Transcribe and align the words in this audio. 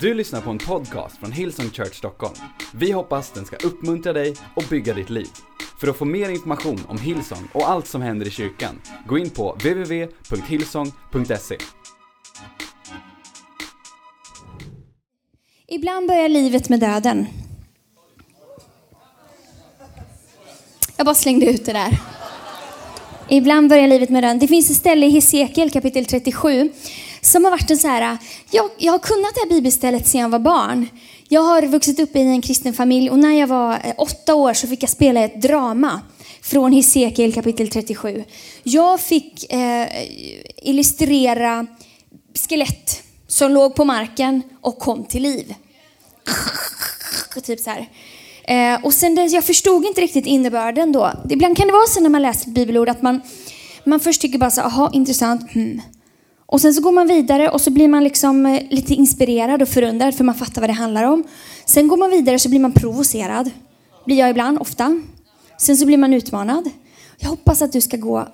Du 0.00 0.14
lyssnar 0.14 0.40
på 0.40 0.50
en 0.50 0.58
podcast 0.58 1.18
från 1.18 1.32
Hillsong 1.32 1.70
Church 1.70 1.94
Stockholm. 1.94 2.34
Vi 2.74 2.92
hoppas 2.92 3.30
den 3.30 3.44
ska 3.44 3.56
uppmuntra 3.56 4.12
dig 4.12 4.34
och 4.56 4.64
bygga 4.70 4.94
ditt 4.94 5.10
liv. 5.10 5.28
För 5.80 5.88
att 5.88 5.96
få 5.96 6.04
mer 6.04 6.28
information 6.28 6.80
om 6.88 6.98
Hillsong 6.98 7.48
och 7.52 7.70
allt 7.70 7.86
som 7.86 8.02
händer 8.02 8.26
i 8.26 8.30
kyrkan, 8.30 8.80
gå 9.06 9.18
in 9.18 9.30
på 9.30 9.52
www.hillsong.se. 9.52 11.56
Ibland 15.66 16.08
börjar 16.08 16.28
livet 16.28 16.68
med 16.68 16.80
döden. 16.80 17.26
Jag 20.96 21.06
bara 21.06 21.14
slängde 21.14 21.46
ut 21.46 21.64
det 21.64 21.72
där. 21.72 21.98
Ibland 23.28 23.68
börjar 23.68 23.88
livet 23.88 24.10
med 24.10 24.22
döden. 24.22 24.38
Det 24.38 24.48
finns 24.48 24.70
ett 24.70 24.76
ställe 24.76 25.06
i 25.06 25.10
Hesekiel 25.10 25.70
kapitel 25.70 26.04
37 26.04 26.70
som 27.26 27.44
har 27.44 27.50
varit 27.50 27.70
en 27.70 27.78
så 27.78 27.88
här, 27.88 28.18
jag, 28.50 28.70
jag 28.78 28.92
har 28.92 28.98
kunnat 28.98 29.34
det 29.34 29.40
här 29.40 29.48
bibelstället 29.48 30.08
sedan 30.08 30.20
jag 30.20 30.28
var 30.28 30.38
barn. 30.38 30.88
Jag 31.28 31.40
har 31.40 31.62
vuxit 31.62 32.00
upp 32.00 32.16
i 32.16 32.20
en 32.20 32.42
kristen 32.42 32.74
familj 32.74 33.10
och 33.10 33.18
när 33.18 33.40
jag 33.40 33.46
var 33.46 33.72
eh, 33.72 33.94
åtta 33.96 34.34
år 34.34 34.54
så 34.54 34.66
fick 34.66 34.82
jag 34.82 34.90
spela 34.90 35.20
ett 35.20 35.42
drama 35.42 36.00
från 36.42 36.72
Hesekiel 36.72 37.32
kapitel 37.32 37.68
37. 37.68 38.24
Jag 38.62 39.00
fick 39.00 39.52
eh, 39.52 39.88
illustrera 40.62 41.66
skelett 42.48 43.02
som 43.26 43.52
låg 43.52 43.74
på 43.74 43.84
marken 43.84 44.42
och 44.60 44.78
kom 44.78 45.04
till 45.04 45.22
liv. 45.22 45.54
typ 47.44 47.60
så 47.60 47.70
här. 47.70 47.88
Eh, 48.44 48.84
och 48.84 48.94
sen 48.94 49.14
det, 49.14 49.26
jag 49.26 49.44
förstod 49.44 49.84
inte 49.84 50.00
riktigt 50.00 50.26
innebörden 50.26 50.92
då. 50.92 51.12
Ibland 51.30 51.56
kan 51.56 51.66
det 51.66 51.72
vara 51.72 51.86
så 51.86 52.00
när 52.00 52.10
man 52.10 52.22
läser 52.22 52.50
bibelord 52.50 52.88
att 52.88 53.02
man, 53.02 53.20
man 53.84 54.00
först 54.00 54.20
tycker 54.20 54.38
bara 54.38 54.50
så 54.50 54.60
aha, 54.60 54.90
intressant, 54.92 55.52
hmm. 55.52 55.80
Och 56.46 56.60
sen 56.60 56.74
så 56.74 56.82
går 56.82 56.92
man 56.92 57.06
vidare 57.08 57.50
och 57.50 57.60
så 57.60 57.70
blir 57.70 57.88
man 57.88 58.04
liksom 58.04 58.46
eh, 58.46 58.62
lite 58.70 58.94
inspirerad 58.94 59.62
och 59.62 59.68
förundrad 59.68 60.14
för 60.14 60.24
man 60.24 60.34
fattar 60.34 60.60
vad 60.60 60.70
det 60.70 60.74
handlar 60.74 61.04
om. 61.04 61.24
Sen 61.64 61.88
går 61.88 61.96
man 61.96 62.10
vidare 62.10 62.38
så 62.38 62.48
blir 62.48 62.60
man 62.60 62.72
provocerad. 62.72 63.50
Blir 64.04 64.18
jag 64.18 64.30
ibland, 64.30 64.58
ofta. 64.58 65.00
Sen 65.58 65.76
så 65.76 65.86
blir 65.86 65.96
man 65.96 66.14
utmanad. 66.14 66.70
Jag 67.18 67.28
hoppas 67.28 67.62
att 67.62 67.72
du 67.72 67.80
ska 67.80 67.96
gå 67.96 68.28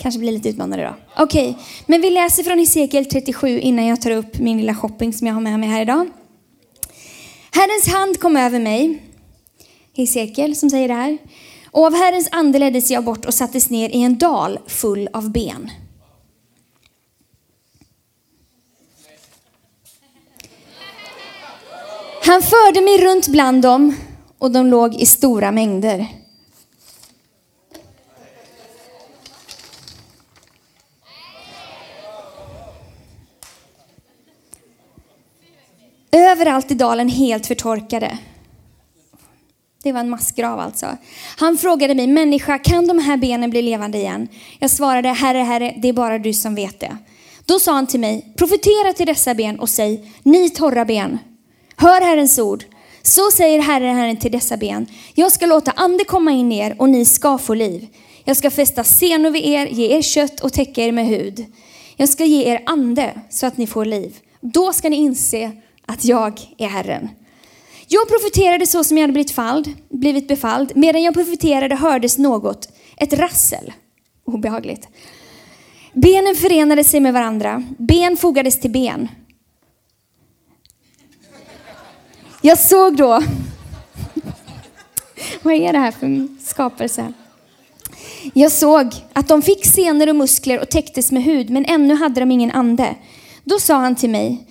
Kanske 0.00 0.18
bli 0.18 0.32
lite 0.32 0.48
utmanad 0.48 0.80
idag. 0.80 0.94
Okej, 1.16 1.50
okay. 1.50 1.62
men 1.86 2.00
vi 2.00 2.10
läser 2.10 2.42
från 2.42 2.58
Hesekiel 2.58 3.04
37 3.04 3.60
innan 3.60 3.86
jag 3.86 4.00
tar 4.00 4.10
upp 4.10 4.38
min 4.38 4.58
lilla 4.58 4.74
shopping 4.74 5.12
som 5.12 5.26
jag 5.26 5.34
har 5.34 5.40
med 5.40 5.60
mig 5.60 5.68
här 5.68 5.82
idag. 5.82 6.10
Herrens 7.50 7.88
hand 7.88 8.20
kom 8.20 8.36
över 8.36 8.60
mig, 8.60 9.02
Hesekiel 9.96 10.56
som 10.56 10.70
säger 10.70 10.88
det 10.88 10.94
här. 10.94 11.18
Och 11.70 11.86
av 11.86 11.94
Herrens 11.94 12.28
ande 12.32 12.58
leddes 12.58 12.90
jag 12.90 13.04
bort 13.04 13.24
och 13.24 13.34
sattes 13.34 13.70
ner 13.70 13.88
i 13.88 14.02
en 14.02 14.18
dal 14.18 14.58
full 14.66 15.08
av 15.12 15.32
ben. 15.32 15.70
Han 22.28 22.42
förde 22.42 22.80
mig 22.80 23.04
runt 23.04 23.28
bland 23.28 23.62
dem 23.62 23.94
och 24.38 24.50
de 24.50 24.66
låg 24.66 24.94
i 24.94 25.06
stora 25.06 25.52
mängder. 25.52 26.06
Överallt 36.12 36.70
i 36.70 36.74
dalen 36.74 37.08
helt 37.08 37.46
förtorkade. 37.46 38.18
Det 39.82 39.92
var 39.92 40.00
en 40.00 40.10
massgrav 40.10 40.60
alltså. 40.60 40.86
Han 41.36 41.58
frågade 41.58 41.94
mig, 41.94 42.06
människa, 42.06 42.58
kan 42.58 42.86
de 42.86 42.98
här 42.98 43.16
benen 43.16 43.50
bli 43.50 43.62
levande 43.62 43.98
igen? 43.98 44.28
Jag 44.58 44.70
svarade, 44.70 45.08
herre, 45.08 45.38
herre, 45.38 45.74
det 45.82 45.88
är 45.88 45.92
bara 45.92 46.18
du 46.18 46.32
som 46.32 46.54
vet 46.54 46.80
det. 46.80 46.96
Då 47.44 47.58
sa 47.58 47.72
han 47.72 47.86
till 47.86 48.00
mig, 48.00 48.34
profetera 48.36 48.92
till 48.92 49.06
dessa 49.06 49.34
ben 49.34 49.60
och 49.60 49.68
säg, 49.68 50.14
ni 50.22 50.50
torra 50.50 50.84
ben, 50.84 51.18
Hör 51.80 52.00
Herrens 52.00 52.38
ord. 52.38 52.64
Så 53.02 53.30
säger 53.30 53.60
Herren, 53.60 53.96
Herren 53.96 54.16
till 54.16 54.32
dessa 54.32 54.56
ben. 54.56 54.86
Jag 55.14 55.32
ska 55.32 55.46
låta 55.46 55.70
ande 55.70 56.04
komma 56.04 56.32
in 56.32 56.52
i 56.52 56.58
er 56.58 56.76
och 56.78 56.88
ni 56.88 57.04
ska 57.04 57.38
få 57.38 57.54
liv. 57.54 57.88
Jag 58.24 58.36
ska 58.36 58.50
fästa 58.50 58.84
senor 58.84 59.30
vid 59.30 59.46
er, 59.46 59.66
ge 59.66 59.96
er 59.96 60.02
kött 60.02 60.40
och 60.40 60.52
täcka 60.52 60.84
er 60.84 60.92
med 60.92 61.06
hud. 61.06 61.46
Jag 61.96 62.08
ska 62.08 62.24
ge 62.24 62.44
er 62.44 62.62
ande 62.66 63.20
så 63.30 63.46
att 63.46 63.56
ni 63.56 63.66
får 63.66 63.84
liv. 63.84 64.16
Då 64.40 64.72
ska 64.72 64.88
ni 64.88 64.96
inse 64.96 65.52
att 65.86 66.04
jag 66.04 66.40
är 66.58 66.68
Herren. 66.68 67.08
Jag 67.88 68.08
profeterade 68.08 68.66
så 68.66 68.84
som 68.84 68.96
jag 68.96 69.02
hade 69.02 69.12
blivit, 69.12 69.30
falld, 69.30 69.74
blivit 69.88 70.28
befalld. 70.28 70.72
Medan 70.74 71.02
jag 71.02 71.14
profeterade 71.14 71.74
hördes 71.74 72.18
något, 72.18 72.68
ett 72.96 73.12
rassel. 73.12 73.72
Obehagligt. 74.24 74.88
Benen 75.92 76.34
förenade 76.34 76.84
sig 76.84 77.00
med 77.00 77.12
varandra. 77.12 77.64
Ben 77.78 78.16
fogades 78.16 78.60
till 78.60 78.70
ben. 78.70 79.08
Jag 82.40 82.58
såg 82.58 82.96
då, 82.96 83.22
vad 85.42 85.54
är 85.54 85.72
det 85.72 85.78
här 85.78 85.90
för 85.90 86.28
skapelse? 86.44 87.12
Jag 88.34 88.52
såg 88.52 88.94
att 89.12 89.28
de 89.28 89.42
fick 89.42 89.66
senor 89.66 90.08
och 90.08 90.16
muskler 90.16 90.60
och 90.60 90.68
täcktes 90.68 91.12
med 91.12 91.22
hud, 91.22 91.50
men 91.50 91.64
ännu 91.64 91.94
hade 91.94 92.20
de 92.20 92.30
ingen 92.30 92.50
ande. 92.50 92.94
Då 93.44 93.58
sa 93.58 93.74
han 93.74 93.94
till 93.94 94.10
mig, 94.10 94.46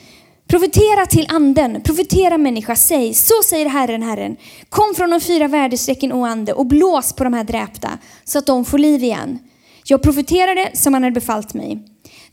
profetera 0.47 1.05
till 1.05 1.27
anden, 1.29 1.81
profetera 1.81 2.37
människa, 2.37 2.75
säg, 2.75 3.13
så 3.13 3.33
säger 3.49 3.65
Herren, 3.65 4.03
Herren, 4.03 4.35
kom 4.69 4.95
från 4.95 5.09
de 5.09 5.19
fyra 5.19 5.47
väderstrecken, 5.47 6.13
o 6.13 6.25
ande, 6.25 6.53
och 6.53 6.65
blås 6.65 7.13
på 7.13 7.23
de 7.23 7.33
här 7.33 7.43
dräpta, 7.43 7.89
så 8.23 8.37
att 8.37 8.45
de 8.45 8.65
får 8.65 8.77
liv 8.77 9.03
igen. 9.03 9.39
Jag 9.85 10.01
profeterade 10.01 10.69
som 10.73 10.93
han 10.93 11.03
hade 11.03 11.13
befallt 11.13 11.53
mig. 11.53 11.79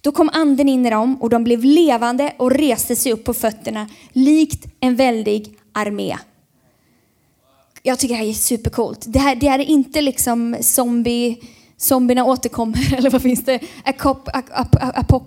Då 0.04 0.12
kom 0.12 0.30
anden 0.32 0.68
in 0.68 0.86
i 0.86 0.90
dem 0.90 1.16
och 1.22 1.30
de 1.30 1.44
blev 1.44 1.64
levande 1.64 2.32
och 2.36 2.50
reste 2.50 2.96
sig 2.96 3.12
upp 3.12 3.24
på 3.24 3.34
fötterna 3.34 3.88
likt 4.12 4.66
en 4.80 4.96
väldig 4.96 5.58
armé. 5.72 6.16
Jag 7.82 7.98
tycker 7.98 8.14
det 8.14 8.20
här 8.20 8.28
är 8.28 8.32
supercoolt. 8.32 9.04
Det 9.08 9.18
här, 9.18 9.34
det 9.34 9.48
här 9.48 9.58
är 9.58 9.64
inte 9.64 10.00
liksom 10.00 10.56
zombie, 10.60 11.38
zombierna 11.76 12.24
återkommer 12.24 12.94
eller 12.98 13.10
vad 13.10 13.22
finns 13.22 13.44
det? 13.44 13.60
Akop, 13.84 14.28
ap, 14.32 15.22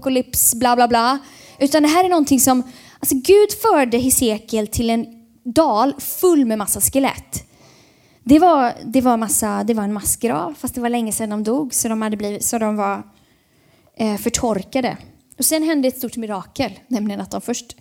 bla 0.56 0.76
bla 0.76 0.88
bla. 0.88 1.20
Utan 1.60 1.84
det 1.84 1.90
här 1.90 2.04
är 2.04 2.10
någonting 2.10 2.40
som, 2.40 2.64
alltså 3.00 3.16
Gud 3.16 3.50
förde 3.62 3.98
Hesekiel 3.98 4.68
till 4.68 4.90
en 4.90 5.06
dal 5.44 5.94
full 6.00 6.46
med 6.46 6.58
massa 6.58 6.82
skelett. 6.82 7.44
Det 8.24 8.40
var, 8.40 8.74
det 8.86 9.02
var, 9.02 9.18
massa, 9.18 9.64
det 9.64 9.74
var 9.74 9.84
en 9.84 9.94
massgrav, 9.94 10.54
fast 10.60 10.76
det 10.76 10.82
var 10.82 10.90
länge 10.90 11.12
sedan 11.12 11.30
de 11.30 11.44
dog, 11.44 11.74
så 11.74 11.88
de, 11.88 12.02
hade 12.02 12.18
blivit, 12.18 12.46
så 12.46 12.58
de 12.58 12.76
var 12.76 13.04
Eh, 14.00 14.18
förtorkade. 14.18 14.97
Och 15.38 15.46
sen 15.46 15.63
hände 15.63 15.88
ett 15.88 15.97
stort 15.97 16.18
mirakel, 16.18 16.72
nämligen 16.88 17.22
att 17.22 17.31
de 17.31 17.41
först 17.41 17.75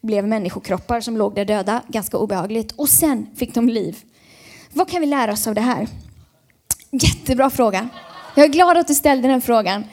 blev 0.00 0.28
människokroppar 0.28 1.00
som 1.00 1.16
låg 1.16 1.34
där 1.34 1.44
döda, 1.44 1.82
ganska 1.88 2.18
obehagligt, 2.18 2.72
och 2.72 2.88
sen 2.88 3.26
fick 3.36 3.54
de 3.54 3.68
liv. 3.68 3.98
Vad 4.72 4.90
kan 4.90 5.00
vi 5.00 5.06
lära 5.06 5.32
oss 5.32 5.46
av 5.46 5.54
det 5.54 5.60
här? 5.60 5.88
Jättebra 6.90 7.50
fråga. 7.50 7.88
Jag 8.34 8.44
är 8.44 8.48
glad 8.48 8.76
att 8.76 8.88
du 8.88 8.94
ställde 8.94 9.28
den 9.28 9.42
frågan. 9.42 9.84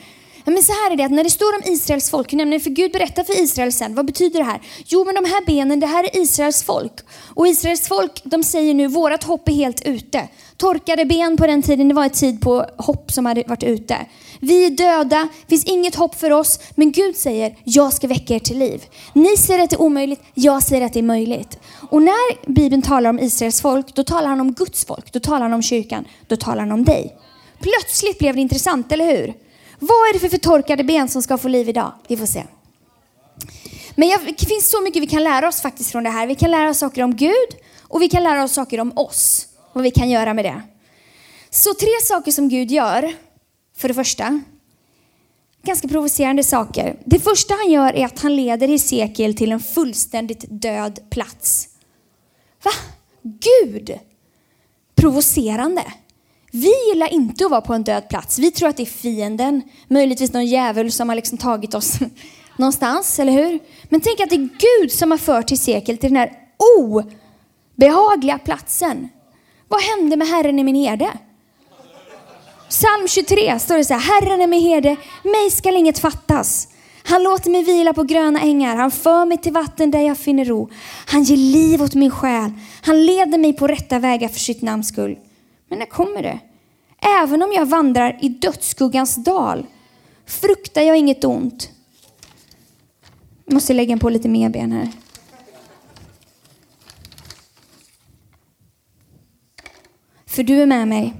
Men 0.46 0.64
så 0.64 0.72
här 0.72 0.92
är 0.92 0.96
det, 0.96 1.04
att 1.04 1.12
när 1.12 1.24
det 1.24 1.30
står 1.30 1.56
om 1.56 1.62
Israels 1.74 2.10
folk, 2.10 2.34
nämligen 2.34 2.62
för 2.62 2.70
Gud 2.70 2.92
berättar 2.92 3.24
för 3.24 3.44
Israel 3.44 3.72
sen, 3.72 3.96
vad 3.96 4.06
betyder 4.06 4.40
det 4.40 4.46
här? 4.46 4.62
Jo, 4.86 5.06
men 5.06 5.16
de 5.16 5.26
här 5.26 5.46
benen, 5.46 5.80
det 5.80 5.88
här 5.88 6.04
är 6.04 6.22
Israels 6.22 6.64
folk. 6.64 6.94
Och 7.24 7.48
Israels 7.48 7.88
folk, 7.88 8.22
de 8.24 8.44
säger 8.44 8.74
nu, 8.74 8.88
vårat 8.88 9.24
hopp 9.24 9.50
är 9.50 9.54
helt 9.54 9.86
ute. 9.86 10.28
Torkade 10.58 11.06
ben 11.06 11.38
på 11.38 11.48
den 11.48 11.62
tiden, 11.62 11.88
det 11.88 11.94
var 11.94 12.04
en 12.04 12.10
tid 12.10 12.42
på 12.42 12.66
hopp 12.78 13.12
som 13.12 13.26
hade 13.26 13.44
varit 13.48 13.64
ute. 13.64 13.98
Vi 14.44 14.66
är 14.66 14.70
döda, 14.70 15.28
det 15.42 15.50
finns 15.50 15.64
inget 15.64 15.96
hopp 15.96 16.16
för 16.16 16.32
oss, 16.32 16.60
men 16.76 16.92
Gud 16.92 17.16
säger, 17.16 17.58
jag 17.64 17.94
ska 17.94 18.08
väcka 18.08 18.36
er 18.36 18.40
till 18.40 18.60
liv. 18.60 18.84
Ni 19.14 19.38
säger 19.38 19.64
att 19.64 19.70
det 19.70 19.76
är 19.76 19.82
omöjligt, 19.82 20.22
jag 20.34 20.64
säger 20.64 20.86
att 20.86 20.94
det 20.94 21.00
är 21.00 21.04
möjligt. 21.04 21.60
Och 21.90 22.02
när 22.02 22.52
Bibeln 22.52 22.82
talar 22.82 23.10
om 23.10 23.20
Israels 23.20 23.62
folk, 23.62 23.96
då 23.96 24.04
talar 24.04 24.30
han 24.30 24.40
om 24.40 24.54
Guds 24.54 24.86
folk, 24.86 25.14
då 25.14 25.20
talar 25.20 25.42
han 25.42 25.54
om 25.54 25.62
kyrkan, 25.62 26.06
då 26.28 26.36
talar 26.36 26.60
han 26.60 26.72
om 26.72 26.86
dig. 26.86 27.18
Plötsligt 27.60 28.20
blev 28.20 28.36
det 28.36 28.42
intressant, 28.42 28.92
eller 28.92 29.06
hur? 29.06 29.34
Vad 29.80 30.10
är 30.10 30.14
det 30.14 30.20
för 30.20 30.30
förtorkade 30.30 30.84
ben 30.84 31.10
som 31.10 31.22
ska 31.22 31.38
få 31.38 31.48
liv 31.48 31.70
idag? 31.70 31.92
Vi 32.08 32.18
får 32.18 32.26
se. 32.26 32.44
Men 33.96 34.08
jag, 34.08 34.20
det 34.40 34.46
finns 34.46 34.72
så 34.72 34.82
mycket 34.82 35.02
vi 35.02 35.08
kan 35.08 35.24
lära 35.24 35.48
oss 35.48 35.62
faktiskt 35.62 35.92
från 35.92 36.04
det 36.04 36.10
här. 36.10 36.28
Vi 36.28 36.36
kan 36.36 36.52
lära 36.52 36.70
oss 36.70 36.78
saker 36.78 37.04
om 37.04 37.16
Gud 37.16 37.50
och 37.82 38.02
vi 38.02 38.10
kan 38.10 38.24
lära 38.24 38.44
oss 38.44 38.54
saker 38.54 38.80
om 38.80 38.98
oss. 38.98 39.48
Vad 39.74 39.84
vi 39.84 39.92
kan 39.92 40.10
göra 40.10 40.34
med 40.34 40.46
det. 40.46 40.62
Så 41.50 41.74
tre 41.74 42.02
saker 42.02 42.32
som 42.32 42.50
Gud 42.50 42.72
gör. 42.72 43.14
För 43.76 43.88
det 43.88 43.94
första, 43.94 44.42
ganska 45.64 45.88
provocerande 45.88 46.44
saker. 46.44 47.00
Det 47.06 47.20
första 47.20 47.54
han 47.54 47.72
gör 47.72 47.94
är 47.94 48.06
att 48.06 48.20
han 48.20 48.36
leder 48.36 48.68
Hesekiel 48.68 49.36
till 49.36 49.52
en 49.52 49.60
fullständigt 49.60 50.46
död 50.50 51.00
plats. 51.10 51.68
Va? 52.64 52.72
Gud! 53.22 54.00
Provocerande. 54.96 55.84
Vi 56.52 56.74
gillar 56.90 57.14
inte 57.14 57.46
att 57.46 57.52
vara 57.52 57.62
på 57.62 57.74
en 57.74 57.84
död 57.84 58.10
plats. 58.10 58.40
Vi 58.40 58.52
tror 58.52 58.70
att 58.70 58.78
det 58.78 58.84
är 58.84 58.86
fienden, 58.86 59.62
möjligtvis 59.88 60.34
någon 60.34 60.46
djävul 60.46 60.92
som 60.92 61.10
har 61.10 61.16
liksom 61.16 61.38
tagit 61.38 61.74
oss 61.74 62.00
någonstans, 62.58 63.20
eller 63.20 63.32
hur? 63.32 63.60
Men 63.84 64.02
tänk 64.02 64.20
att 64.20 64.30
det 64.30 64.36
är 64.36 64.50
Gud 64.80 64.92
som 64.92 65.12
har 65.12 65.18
fört 65.18 65.50
Hesekiel 65.50 65.98
till 65.98 66.10
den 66.10 66.18
här 66.18 66.32
obehagliga 67.76 68.40
platsen. 68.40 69.10
Vad 69.68 69.82
hände 69.82 70.16
med 70.16 70.28
Herren 70.28 70.60
i 70.60 70.64
min 70.64 70.76
herde? 70.76 71.10
Psalm 72.74 73.08
23 73.08 73.60
står 73.60 73.78
det 73.78 73.86
så 73.86 73.94
här, 73.94 74.02
Herren 74.02 74.42
är 74.42 74.48
min 74.48 74.62
herde, 74.62 74.96
mig 75.24 75.52
skall 75.52 75.76
inget 75.76 76.00
fattas. 76.00 76.68
Han 77.04 77.24
låter 77.24 77.50
mig 77.52 77.64
vila 77.64 77.94
på 77.94 78.04
gröna 78.04 78.42
ängar. 78.42 78.76
Han 78.76 78.92
för 78.92 79.26
mig 79.26 79.38
till 79.38 79.54
vatten 79.54 79.92
där 79.92 80.00
jag 80.00 80.18
finner 80.18 80.46
ro. 80.46 80.70
Han 81.06 81.24
ger 81.24 81.38
liv 81.38 81.82
åt 81.82 81.96
min 81.96 82.12
själ. 82.12 82.52
Han 82.82 83.06
leder 83.06 83.38
mig 83.38 83.54
på 83.54 83.68
rätta 83.68 84.00
vägar 84.00 84.28
för 84.28 84.40
sitt 84.40 84.62
namns 84.62 84.88
skull. 84.88 85.18
Men 85.70 85.80
när 85.80 85.86
kommer 85.86 86.24
det? 86.24 86.40
Även 87.22 87.44
om 87.44 87.52
jag 87.52 87.66
vandrar 87.66 88.20
i 88.22 88.30
dödsskuggans 88.30 89.16
dal 89.16 89.66
fruktar 90.26 90.82
jag 90.82 90.98
inget 90.98 91.24
ont. 91.24 91.70
Jag 93.46 93.54
måste 93.54 93.74
lägga 93.74 93.98
på 93.98 94.10
lite 94.10 94.30
mer 94.30 94.50
ben 94.50 94.72
här. 94.72 94.92
För 100.26 100.44
du 100.44 100.62
är 100.62 100.66
med 100.66 100.88
mig. 100.88 101.14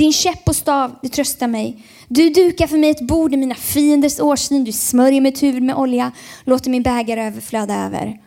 Din 0.00 0.12
käpp 0.12 0.48
och 0.48 0.56
stav, 0.56 0.96
det 1.02 1.08
tröstar 1.08 1.48
mig. 1.48 1.82
Du 2.08 2.30
dukar 2.30 2.66
för 2.66 2.78
mig 2.78 2.90
ett 2.90 3.06
bord 3.06 3.34
i 3.34 3.36
mina 3.36 3.54
fienders 3.54 4.20
årsyn. 4.20 4.64
Du 4.64 4.72
smörjer 4.72 5.20
mitt 5.20 5.42
huvud 5.42 5.62
med 5.62 5.76
olja, 5.76 6.12
låter 6.44 6.70
min 6.70 6.82
bägare 6.82 7.26
överflöda 7.26 7.86
över. 7.86 8.20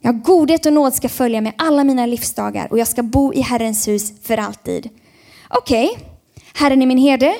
Ja, 0.00 0.12
godhet 0.12 0.66
och 0.66 0.72
nåd 0.72 0.94
ska 0.94 1.08
följa 1.08 1.40
mig 1.40 1.54
alla 1.58 1.84
mina 1.84 2.06
livsdagar 2.06 2.68
och 2.70 2.78
jag 2.78 2.88
ska 2.88 3.02
bo 3.02 3.34
i 3.34 3.40
Herrens 3.40 3.88
hus 3.88 4.12
för 4.22 4.36
alltid. 4.36 4.90
Okej, 5.48 5.88
okay. 5.92 6.06
Herren 6.54 6.82
är 6.82 6.86
min 6.86 6.98
herde, 6.98 7.34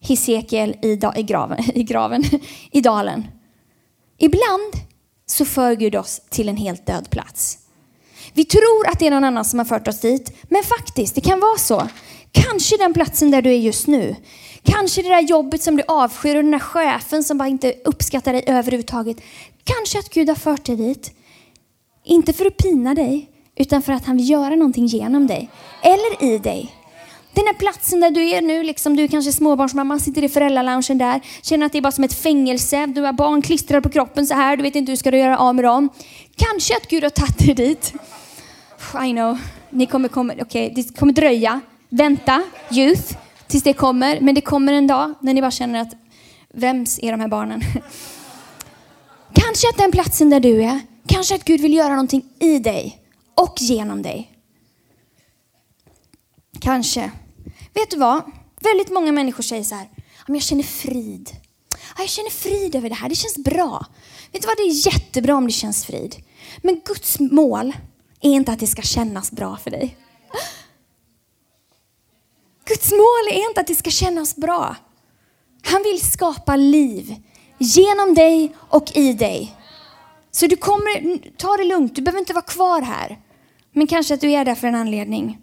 Hesekiel 0.00 0.76
i, 0.82 1.00
i, 1.16 1.22
graven, 1.22 1.64
i 1.74 1.82
graven, 1.82 2.24
i 2.70 2.80
dalen. 2.80 3.26
Ibland 4.18 4.72
så 5.26 5.44
för 5.44 5.74
Gud 5.74 5.96
oss 5.96 6.20
till 6.30 6.48
en 6.48 6.56
helt 6.56 6.86
död 6.86 7.10
plats. 7.10 7.58
Vi 8.34 8.44
tror 8.44 8.88
att 8.88 8.98
det 8.98 9.06
är 9.06 9.10
någon 9.10 9.24
annan 9.24 9.44
som 9.44 9.58
har 9.58 9.66
fört 9.66 9.88
oss 9.88 10.00
dit, 10.00 10.32
men 10.48 10.62
faktiskt, 10.62 11.14
det 11.14 11.20
kan 11.20 11.40
vara 11.40 11.58
så. 11.58 11.88
Kanske 12.32 12.76
den 12.76 12.94
platsen 12.94 13.30
där 13.30 13.42
du 13.42 13.50
är 13.50 13.56
just 13.56 13.86
nu. 13.86 14.16
Kanske 14.62 15.02
det 15.02 15.08
där 15.08 15.20
jobbet 15.20 15.62
som 15.62 15.76
du 15.76 15.82
avskyr 15.88 16.36
och 16.36 16.42
den 16.42 16.50
där 16.50 16.58
chefen 16.58 17.24
som 17.24 17.38
bara 17.38 17.48
inte 17.48 17.74
uppskattar 17.84 18.32
dig 18.32 18.44
överhuvudtaget. 18.46 19.16
Kanske 19.64 19.98
att 19.98 20.10
Gud 20.10 20.28
har 20.28 20.36
fört 20.36 20.64
dig 20.64 20.76
dit. 20.76 21.12
Inte 22.04 22.32
för 22.32 22.46
att 22.46 22.56
pina 22.56 22.94
dig, 22.94 23.30
utan 23.56 23.82
för 23.82 23.92
att 23.92 24.06
han 24.06 24.16
vill 24.16 24.30
göra 24.30 24.54
någonting 24.54 24.86
genom 24.86 25.26
dig. 25.26 25.50
Eller 25.82 26.34
i 26.34 26.38
dig. 26.38 26.74
Den 27.34 27.44
där 27.44 27.52
platsen 27.54 28.00
där 28.00 28.10
du 28.10 28.30
är 28.30 28.42
nu, 28.42 28.62
liksom, 28.62 28.96
du 28.96 29.02
är 29.02 29.08
kanske 29.08 29.32
småbarnsmamma, 29.32 29.98
sitter 29.98 30.24
i 30.24 30.28
föräldraloungen 30.28 30.98
där, 30.98 31.20
känner 31.42 31.66
att 31.66 31.72
det 31.72 31.78
är 31.78 31.82
bara 31.82 31.92
som 31.92 32.04
ett 32.04 32.14
fängelse, 32.14 32.86
du 32.86 33.02
har 33.02 33.12
barn 33.12 33.42
klistrade 33.42 33.82
på 33.82 33.88
kroppen 33.88 34.26
så 34.26 34.34
här, 34.34 34.56
du 34.56 34.62
vet 34.62 34.74
inte 34.74 34.92
hur 34.92 34.96
ska 34.96 35.10
du 35.10 35.18
göra 35.18 35.38
av 35.38 35.54
med 35.54 35.64
dem. 35.64 35.88
Kanske 36.36 36.76
att 36.76 36.88
Gud 36.88 37.02
har 37.02 37.10
tagit 37.10 37.38
dig 37.38 37.54
dit. 37.54 37.92
I 38.94 39.12
know, 39.12 39.38
ni 39.70 39.86
kommer 39.86 40.08
komma, 40.08 40.32
okej, 40.40 40.44
okay, 40.70 40.82
det 40.82 40.98
kommer 40.98 41.12
dröja. 41.12 41.60
Vänta, 41.88 42.42
youth, 42.72 43.16
tills 43.46 43.62
det 43.62 43.72
kommer. 43.72 44.20
Men 44.20 44.34
det 44.34 44.40
kommer 44.40 44.72
en 44.72 44.86
dag 44.86 45.14
när 45.20 45.34
ni 45.34 45.40
bara 45.40 45.50
känner 45.50 45.80
att, 45.80 45.92
vems 46.54 46.98
är 47.02 47.10
de 47.10 47.20
här 47.20 47.28
barnen? 47.28 47.60
Kanske 49.34 49.68
att 49.68 49.78
den 49.78 49.92
platsen 49.92 50.30
där 50.30 50.40
du 50.40 50.62
är, 50.62 50.80
kanske 51.06 51.34
att 51.34 51.44
Gud 51.44 51.60
vill 51.60 51.74
göra 51.74 51.88
någonting 51.88 52.24
i 52.40 52.58
dig 52.58 52.98
och 53.34 53.54
genom 53.58 54.02
dig. 54.02 54.30
Kanske. 56.60 57.10
Vet 57.74 57.90
du 57.90 57.96
vad? 57.96 58.22
Väldigt 58.60 58.90
många 58.90 59.12
människor 59.12 59.42
säger 59.42 59.64
så 59.64 59.74
här, 59.74 59.88
jag 60.26 60.42
känner 60.42 60.62
frid. 60.62 61.30
Jag 61.98 62.08
känner 62.08 62.30
frid 62.30 62.74
över 62.74 62.88
det 62.88 62.94
här, 62.94 63.08
det 63.08 63.14
känns 63.14 63.36
bra. 63.36 63.86
Vet 64.32 64.42
du 64.42 64.46
vad, 64.46 64.56
det 64.56 64.62
är 64.62 64.86
jättebra 64.86 65.36
om 65.36 65.46
det 65.46 65.52
känns 65.52 65.84
frid. 65.84 66.16
Men 66.62 66.80
Guds 66.84 67.20
mål 67.20 67.72
är 68.20 68.30
inte 68.30 68.52
att 68.52 68.58
det 68.58 68.66
ska 68.66 68.82
kännas 68.82 69.32
bra 69.32 69.56
för 69.56 69.70
dig. 69.70 69.96
Guds 72.64 72.90
mål 72.90 73.28
är 73.30 73.48
inte 73.48 73.60
att 73.60 73.66
det 73.66 73.74
ska 73.74 73.90
kännas 73.90 74.36
bra. 74.36 74.76
Han 75.62 75.82
vill 75.82 76.00
skapa 76.00 76.56
liv 76.56 77.14
genom 77.58 78.14
dig 78.14 78.54
och 78.58 78.96
i 78.96 79.12
dig. 79.12 79.54
Så 80.30 80.46
du 80.46 80.56
kommer, 80.56 81.18
ta 81.36 81.56
det 81.56 81.64
lugnt, 81.64 81.94
du 81.94 82.02
behöver 82.02 82.18
inte 82.18 82.32
vara 82.32 82.44
kvar 82.44 82.82
här. 82.82 83.18
Men 83.72 83.86
kanske 83.86 84.14
att 84.14 84.20
du 84.20 84.32
är 84.32 84.44
där 84.44 84.54
för 84.54 84.68
en 84.68 84.74
anledning. 84.74 85.38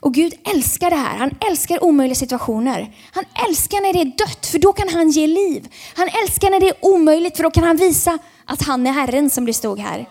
Och 0.00 0.14
Gud 0.14 0.34
älskar 0.54 0.90
det 0.90 0.96
här. 0.96 1.16
Han 1.16 1.30
älskar 1.50 1.84
omöjliga 1.84 2.14
situationer. 2.14 2.94
Han 3.12 3.24
älskar 3.48 3.80
när 3.80 3.92
det 3.92 4.00
är 4.00 4.18
dött, 4.18 4.46
för 4.46 4.58
då 4.58 4.72
kan 4.72 4.88
han 4.88 5.10
ge 5.10 5.26
liv. 5.26 5.68
Han 5.96 6.08
älskar 6.22 6.50
när 6.50 6.60
det 6.60 6.68
är 6.68 6.84
omöjligt, 6.84 7.36
för 7.36 7.42
då 7.44 7.50
kan 7.50 7.64
han 7.64 7.76
visa 7.76 8.18
att 8.44 8.62
han 8.62 8.86
är 8.86 8.92
Herren 8.92 9.30
som 9.30 9.46
det 9.46 9.54
stod 9.54 9.78
här. 9.78 10.08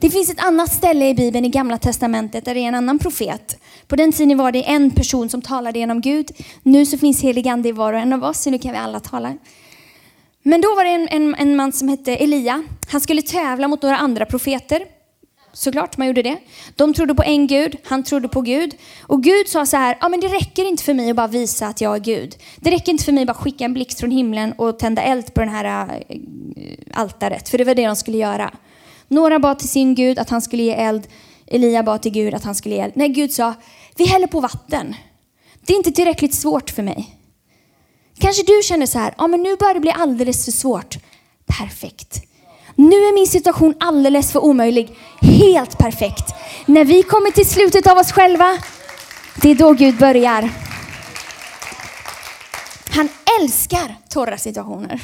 Det 0.00 0.10
finns 0.10 0.30
ett 0.30 0.44
annat 0.44 0.72
ställe 0.72 1.08
i 1.08 1.14
Bibeln 1.14 1.44
i 1.44 1.48
Gamla 1.48 1.78
Testamentet 1.78 2.44
där 2.44 2.54
det 2.54 2.60
är 2.60 2.68
en 2.68 2.74
annan 2.74 2.98
profet. 2.98 3.58
På 3.86 3.96
den 3.96 4.12
tiden 4.12 4.38
var 4.38 4.52
det 4.52 4.70
en 4.70 4.90
person 4.90 5.28
som 5.28 5.42
talade 5.42 5.78
genom 5.78 6.00
Gud. 6.00 6.30
Nu 6.62 6.86
så 6.86 6.98
finns 6.98 7.22
helig 7.22 7.48
ande 7.48 7.68
i 7.68 7.72
var 7.72 7.92
och 7.92 7.98
en 7.98 8.12
av 8.12 8.24
oss, 8.24 8.42
så 8.42 8.50
nu 8.50 8.58
kan 8.58 8.72
vi 8.72 8.78
alla 8.78 9.00
tala. 9.00 9.34
Men 10.42 10.60
då 10.60 10.68
var 10.74 10.84
det 10.84 10.90
en, 10.90 11.08
en, 11.08 11.34
en 11.34 11.56
man 11.56 11.72
som 11.72 11.88
hette 11.88 12.16
Elia. 12.16 12.64
Han 12.88 13.00
skulle 13.00 13.22
tävla 13.22 13.68
mot 13.68 13.82
några 13.82 13.96
andra 13.96 14.26
profeter. 14.26 14.82
Såklart, 15.52 15.96
man 15.96 16.06
gjorde 16.06 16.22
det. 16.22 16.36
De 16.76 16.94
trodde 16.94 17.14
på 17.14 17.22
en 17.22 17.46
Gud, 17.46 17.76
han 17.84 18.02
trodde 18.02 18.28
på 18.28 18.40
Gud. 18.40 18.74
Och 19.00 19.22
Gud 19.22 19.48
sa 19.48 19.66
så 19.66 19.76
här, 19.76 19.98
ja 20.00 20.08
men 20.08 20.20
det 20.20 20.28
räcker 20.28 20.68
inte 20.68 20.82
för 20.82 20.94
mig 20.94 21.10
att 21.10 21.16
bara 21.16 21.26
visa 21.26 21.66
att 21.66 21.80
jag 21.80 21.94
är 21.94 22.00
Gud. 22.00 22.36
Det 22.56 22.70
räcker 22.70 22.92
inte 22.92 23.04
för 23.04 23.12
mig 23.12 23.22
att 23.22 23.26
bara 23.26 23.34
skicka 23.34 23.64
en 23.64 23.74
blixt 23.74 24.00
från 24.00 24.10
himlen 24.10 24.52
och 24.52 24.78
tända 24.78 25.02
eld 25.02 25.34
på 25.34 25.40
det 25.40 25.50
här 25.50 26.04
eh, 26.08 26.18
altaret. 26.92 27.48
För 27.48 27.58
det 27.58 27.64
var 27.64 27.74
det 27.74 27.86
de 27.86 27.96
skulle 27.96 28.18
göra. 28.18 28.50
Några 29.08 29.38
bad 29.38 29.58
till 29.58 29.68
sin 29.68 29.94
Gud 29.94 30.18
att 30.18 30.30
han 30.30 30.42
skulle 30.42 30.62
ge 30.62 30.72
eld. 30.72 31.06
Elia 31.46 31.82
bad 31.82 32.02
till 32.02 32.12
Gud 32.12 32.34
att 32.34 32.44
han 32.44 32.54
skulle 32.54 32.74
ge 32.74 32.80
eld. 32.80 32.92
Nej, 32.96 33.08
Gud 33.08 33.32
sa, 33.32 33.54
vi 33.96 34.06
häller 34.06 34.26
på 34.26 34.40
vatten. 34.40 34.94
Det 35.66 35.72
är 35.72 35.76
inte 35.76 35.90
tillräckligt 35.90 36.34
svårt 36.34 36.70
för 36.70 36.82
mig. 36.82 37.16
Kanske 38.18 38.42
du 38.42 38.60
känner 38.64 38.86
så 38.86 38.98
här, 38.98 39.14
ja 39.18 39.26
men 39.26 39.42
nu 39.42 39.56
börjar 39.56 39.74
det 39.74 39.80
bli 39.80 39.90
alldeles 39.90 40.44
för 40.44 40.52
svårt. 40.52 40.96
Perfekt. 41.46 42.22
Nu 42.74 42.96
är 42.96 43.14
min 43.14 43.26
situation 43.26 43.74
alldeles 43.80 44.32
för 44.32 44.44
omöjlig. 44.44 44.90
Helt 45.20 45.78
perfekt. 45.78 46.34
När 46.66 46.84
vi 46.84 47.02
kommer 47.02 47.30
till 47.30 47.46
slutet 47.48 47.86
av 47.86 47.98
oss 47.98 48.12
själva, 48.12 48.58
det 49.42 49.50
är 49.50 49.54
då 49.54 49.72
Gud 49.72 49.96
börjar. 49.98 50.50
Han 52.90 53.08
älskar 53.40 53.96
torra 54.08 54.38
situationer. 54.38 55.00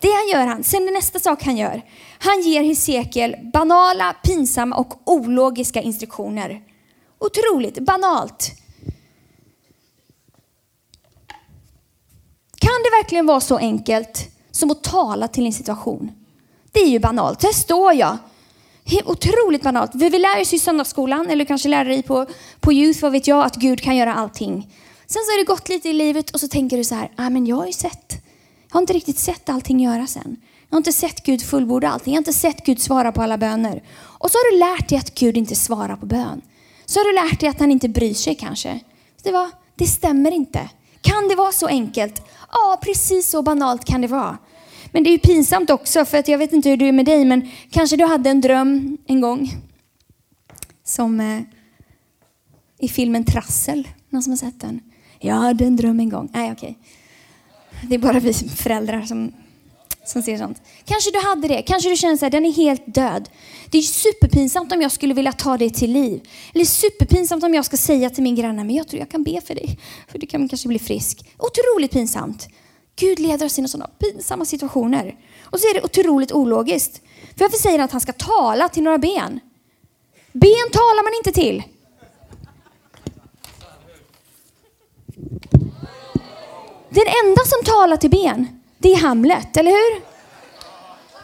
Det 0.00 0.08
han 0.12 0.28
gör 0.28 0.46
han. 0.46 0.64
Sen 0.64 0.88
är 0.88 0.92
nästa 0.92 1.18
sak 1.18 1.42
han 1.42 1.56
gör. 1.56 1.82
Han 2.18 2.40
ger 2.40 2.62
Hesekiel 2.62 3.36
banala, 3.52 4.12
pinsamma 4.12 4.76
och 4.76 5.00
ologiska 5.04 5.82
instruktioner. 5.82 6.60
Otroligt 7.18 7.78
banalt. 7.78 8.52
Kan 12.58 12.82
det 12.84 12.90
verkligen 13.02 13.26
vara 13.26 13.40
så 13.40 13.56
enkelt 13.56 14.28
som 14.50 14.70
att 14.70 14.84
tala 14.84 15.28
till 15.28 15.46
en 15.46 15.52
situation? 15.52 16.12
Det 16.72 16.80
är 16.80 16.88
ju 16.88 16.98
banalt. 16.98 17.42
Här 17.42 17.52
står 17.52 17.94
jag. 17.94 18.18
Otroligt 19.04 19.62
banalt. 19.62 19.90
Vi 19.94 20.10
lär 20.10 20.40
oss 20.40 20.52
i 20.52 20.58
söndagsskolan, 20.58 21.26
eller 21.26 21.44
kanske 21.44 21.68
lär 21.68 21.84
dig 21.84 22.02
på, 22.02 22.26
på 22.60 22.72
youth, 22.72 23.02
vad 23.02 23.12
vet 23.12 23.26
jag, 23.26 23.44
att 23.46 23.56
Gud 23.56 23.80
kan 23.80 23.96
göra 23.96 24.14
allting. 24.14 24.74
Sen 25.06 25.22
så 25.24 25.32
har 25.32 25.38
det 25.38 25.44
gått 25.44 25.68
lite 25.68 25.88
i 25.88 25.92
livet 25.92 26.30
och 26.30 26.40
så 26.40 26.48
tänker 26.48 26.76
du 26.76 26.84
så 26.84 26.94
här, 26.94 27.12
ah, 27.16 27.30
men 27.30 27.46
jag 27.46 27.56
har 27.56 27.66
ju 27.66 27.72
sett. 27.72 28.25
Jag 28.68 28.74
har 28.74 28.80
inte 28.80 28.92
riktigt 28.92 29.18
sett 29.18 29.48
allting 29.48 29.80
göras 29.80 30.16
än. 30.16 30.36
Jag 30.68 30.74
har 30.74 30.78
inte 30.78 30.92
sett 30.92 31.22
Gud 31.22 31.42
fullborda 31.42 31.88
allting. 31.88 32.14
Jag 32.14 32.16
har 32.16 32.20
inte 32.20 32.32
sett 32.32 32.66
Gud 32.66 32.80
svara 32.80 33.12
på 33.12 33.22
alla 33.22 33.38
böner. 33.38 33.82
Och 33.98 34.30
så 34.30 34.38
har 34.38 34.52
du 34.52 34.58
lärt 34.58 34.88
dig 34.88 34.98
att 34.98 35.14
Gud 35.14 35.36
inte 35.36 35.54
svarar 35.54 35.96
på 35.96 36.06
bön. 36.06 36.40
Så 36.86 37.00
har 37.00 37.04
du 37.04 37.30
lärt 37.30 37.40
dig 37.40 37.48
att 37.48 37.60
han 37.60 37.70
inte 37.70 37.88
bryr 37.88 38.14
sig 38.14 38.34
kanske. 38.34 38.80
Det, 39.22 39.32
var, 39.32 39.50
det 39.74 39.86
stämmer 39.86 40.30
inte. 40.30 40.70
Kan 41.00 41.28
det 41.28 41.34
vara 41.34 41.52
så 41.52 41.66
enkelt? 41.66 42.22
Ja, 42.52 42.78
precis 42.82 43.30
så 43.30 43.42
banalt 43.42 43.84
kan 43.84 44.00
det 44.00 44.08
vara. 44.08 44.38
Men 44.92 45.02
det 45.02 45.10
är 45.10 45.12
ju 45.12 45.18
pinsamt 45.18 45.70
också, 45.70 46.04
för 46.04 46.18
att 46.18 46.28
jag 46.28 46.38
vet 46.38 46.52
inte 46.52 46.70
hur 46.70 46.76
du 46.76 46.88
är 46.88 46.92
med 46.92 47.06
dig, 47.06 47.24
men 47.24 47.50
kanske 47.70 47.96
du 47.96 48.04
hade 48.04 48.30
en 48.30 48.40
dröm 48.40 48.98
en 49.06 49.20
gång. 49.20 49.50
Som 50.84 51.20
eh, 51.20 51.40
i 52.78 52.88
filmen 52.88 53.24
Trassel. 53.24 53.88
Någon 54.08 54.22
som 54.22 54.32
har 54.32 54.36
sett 54.36 54.60
den? 54.60 54.80
Jag 55.18 55.34
hade 55.34 55.64
en 55.64 55.76
dröm 55.76 56.00
en 56.00 56.08
gång. 56.08 56.30
Nej, 56.32 56.52
okej. 56.52 56.70
Okay. 56.70 56.82
Det 57.82 57.94
är 57.94 57.98
bara 57.98 58.20
vi 58.20 58.32
föräldrar 58.32 59.02
som 59.02 59.32
som 60.08 60.22
ser 60.22 60.38
sånt. 60.38 60.62
Kanske 60.84 61.10
du 61.10 61.18
hade 61.18 61.48
det. 61.48 61.62
Kanske 61.62 61.90
du 61.90 61.96
känner 61.96 62.24
att 62.26 62.32
den 62.32 62.44
är 62.44 62.52
helt 62.52 62.94
död. 62.94 63.28
Det 63.70 63.78
är 63.78 63.82
superpinsamt 63.82 64.72
om 64.72 64.82
jag 64.82 64.92
skulle 64.92 65.14
vilja 65.14 65.32
ta 65.32 65.56
det 65.56 65.70
till 65.70 65.92
liv. 65.92 66.20
Eller 66.54 66.64
superpinsamt 66.64 67.44
om 67.44 67.54
jag 67.54 67.64
ska 67.64 67.76
säga 67.76 68.10
till 68.10 68.22
min 68.22 68.34
granne, 68.34 68.64
men 68.64 68.74
jag 68.74 68.88
tror 68.88 69.00
jag 69.00 69.08
kan 69.08 69.22
be 69.22 69.40
för 69.40 69.54
dig. 69.54 69.78
För 70.08 70.18
du 70.18 70.26
kan 70.26 70.48
kanske 70.48 70.68
bli 70.68 70.78
frisk. 70.78 71.30
Otroligt 71.38 71.90
pinsamt. 71.90 72.48
Gud 72.96 73.18
leder 73.18 73.46
oss 73.46 73.58
in 73.58 73.64
i 73.64 73.68
sådana 73.68 73.90
pinsamma 73.98 74.44
situationer. 74.44 75.16
Och 75.42 75.60
så 75.60 75.66
är 75.66 75.74
det 75.74 75.84
otroligt 75.84 76.32
ologiskt. 76.32 77.00
För 77.36 77.44
varför 77.44 77.58
säger 77.58 77.78
han 77.78 77.84
att 77.84 77.92
han 77.92 78.00
ska 78.00 78.12
tala 78.12 78.68
till 78.68 78.82
några 78.82 78.98
ben? 78.98 79.40
Ben 80.32 80.70
talar 80.72 81.02
man 81.02 81.12
inte 81.18 81.40
till. 81.40 81.62
Den 86.96 87.06
enda 87.24 87.42
som 87.44 87.64
talar 87.64 87.96
till 87.96 88.10
ben, 88.10 88.48
det 88.78 88.92
är 88.92 88.96
Hamlet, 88.96 89.56
eller 89.56 89.70
hur? 89.70 90.02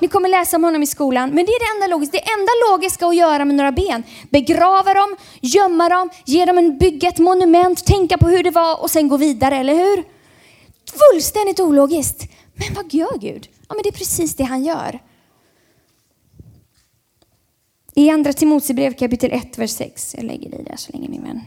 Ni 0.00 0.08
kommer 0.08 0.28
läsa 0.28 0.56
om 0.56 0.64
honom 0.64 0.82
i 0.82 0.86
skolan. 0.86 1.30
Men 1.30 1.46
det 1.46 1.52
är 1.52 1.60
det 1.60 1.84
enda 1.84 1.96
logiska. 1.96 2.18
Det 2.18 2.32
enda 2.32 2.52
logiska 2.70 3.06
att 3.06 3.16
göra 3.16 3.44
med 3.44 3.54
några 3.54 3.72
ben. 3.72 4.02
Begrava 4.30 4.94
dem, 4.94 5.16
gömma 5.40 5.88
dem, 5.88 6.10
ge 6.24 6.44
dem 6.44 6.58
en, 6.58 6.78
bygga 6.78 7.08
ett 7.08 7.18
monument, 7.18 7.86
tänka 7.86 8.18
på 8.18 8.28
hur 8.28 8.42
det 8.42 8.50
var 8.50 8.82
och 8.82 8.90
sen 8.90 9.08
gå 9.08 9.16
vidare, 9.16 9.56
eller 9.56 9.74
hur? 9.74 10.04
Fullständigt 10.98 11.60
ologiskt. 11.60 12.22
Men 12.54 12.74
vad 12.74 12.94
gör 12.94 13.18
Gud? 13.18 13.48
Ja, 13.68 13.74
men 13.74 13.82
det 13.82 13.88
är 13.88 13.98
precis 13.98 14.36
det 14.36 14.44
han 14.44 14.64
gör. 14.64 14.98
I 17.94 18.10
andra 18.10 18.32
Timoteusbrev 18.32 18.92
kapitel 18.92 19.32
1, 19.32 19.58
vers 19.58 19.70
6. 19.70 20.14
Jag 20.14 20.24
lägger 20.24 20.50
dig 20.50 20.64
där 20.64 20.76
så 20.76 20.92
länge 20.92 21.08
min 21.08 21.22
vän. 21.22 21.40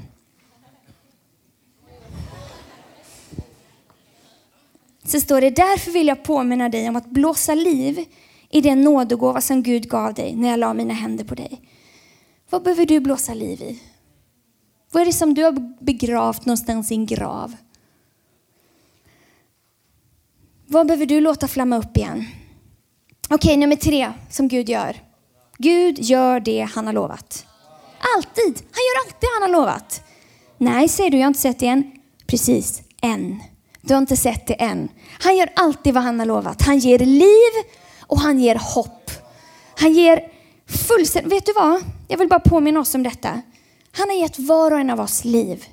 Så 5.05 5.19
står 5.19 5.41
det, 5.41 5.49
därför 5.49 5.91
vill 5.91 6.07
jag 6.07 6.23
påminna 6.23 6.69
dig 6.69 6.89
om 6.89 6.95
att 6.95 7.09
blåsa 7.09 7.55
liv 7.55 8.05
i 8.49 8.61
den 8.61 8.81
nådegåva 8.81 9.41
som 9.41 9.63
Gud 9.63 9.89
gav 9.89 10.13
dig 10.13 10.35
när 10.35 10.49
jag 10.49 10.59
la 10.59 10.73
mina 10.73 10.93
händer 10.93 11.23
på 11.23 11.35
dig. 11.35 11.61
Vad 12.49 12.63
behöver 12.63 12.85
du 12.85 12.99
blåsa 12.99 13.33
liv 13.33 13.61
i? 13.61 13.81
Vad 14.91 15.01
är 15.01 15.05
det 15.05 15.13
som 15.13 15.33
du 15.33 15.43
har 15.43 15.83
begravt 15.83 16.45
någonstans 16.45 16.91
i 16.91 16.95
en 16.95 17.05
grav? 17.05 17.55
Vad 20.67 20.87
behöver 20.87 21.05
du 21.05 21.21
låta 21.21 21.47
flamma 21.47 21.77
upp 21.77 21.97
igen? 21.97 22.25
Okej, 23.29 23.57
nummer 23.57 23.75
tre 23.75 24.11
som 24.29 24.47
Gud 24.47 24.69
gör. 24.69 25.01
Gud 25.57 25.99
gör 25.99 26.39
det 26.39 26.61
han 26.61 26.85
har 26.85 26.93
lovat. 26.93 27.45
Alltid. 28.15 28.55
Han 28.71 28.81
gör 28.85 29.05
alltid 29.05 29.19
det 29.19 29.27
han 29.39 29.41
har 29.41 29.59
lovat. 29.59 30.01
Nej, 30.57 30.87
säger 30.87 31.11
du, 31.11 31.17
jag 31.17 31.23
har 31.23 31.27
inte 31.27 31.39
sett 31.39 31.59
det 31.59 31.67
än. 31.67 31.91
Precis, 32.27 32.81
än. 33.01 33.41
Du 33.85 33.93
har 33.93 34.01
inte 34.01 34.17
sett 34.17 34.47
det 34.47 34.53
än. 34.53 34.89
Han 35.19 35.37
gör 35.37 35.49
alltid 35.55 35.93
vad 35.93 36.03
han 36.03 36.19
har 36.19 36.25
lovat. 36.25 36.61
Han 36.61 36.77
ger 36.77 36.99
liv 36.99 37.71
och 38.01 38.19
han 38.19 38.39
ger 38.39 38.55
hopp. 38.55 39.11
Han 39.77 39.93
ger 39.93 40.31
fullständigt, 40.87 41.33
vet 41.33 41.45
du 41.45 41.53
vad? 41.53 41.83
Jag 42.07 42.17
vill 42.17 42.27
bara 42.27 42.39
påminna 42.39 42.79
oss 42.79 42.95
om 42.95 43.03
detta. 43.03 43.41
Han 43.91 44.09
har 44.09 44.15
gett 44.15 44.39
var 44.39 44.71
och 44.71 44.79
en 44.79 44.89
av 44.89 44.99
oss 44.99 45.25
liv. 45.25 45.65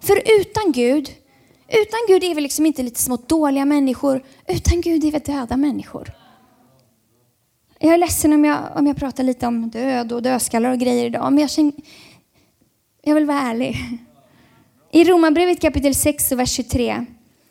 För 0.00 0.22
utan 0.40 0.72
Gud, 0.72 1.10
utan 1.68 2.00
Gud 2.08 2.24
är 2.24 2.34
vi 2.34 2.40
liksom 2.40 2.66
inte 2.66 2.82
lite 2.82 3.00
smått 3.00 3.28
dåliga 3.28 3.64
människor. 3.64 4.24
Utan 4.46 4.80
Gud 4.80 5.04
är 5.04 5.12
vi 5.12 5.18
döda 5.18 5.56
människor. 5.56 6.12
Jag 7.78 7.94
är 7.94 7.98
ledsen 7.98 8.32
om 8.32 8.44
jag, 8.44 8.58
om 8.74 8.86
jag 8.86 8.96
pratar 8.96 9.24
lite 9.24 9.46
om 9.46 9.70
död 9.70 10.12
och 10.12 10.22
dödskallar 10.22 10.70
och 10.70 10.78
grejer 10.78 11.06
idag, 11.06 11.32
men 11.32 11.40
jag, 11.40 11.50
känner, 11.50 11.72
jag 13.02 13.14
vill 13.14 13.26
vara 13.26 13.40
ärlig. 13.40 13.76
I 14.90 15.04
Romarbrevet 15.04 15.60
kapitel 15.60 15.94
6 15.94 16.32
och 16.32 16.38
vers 16.38 16.50
23 16.50 17.06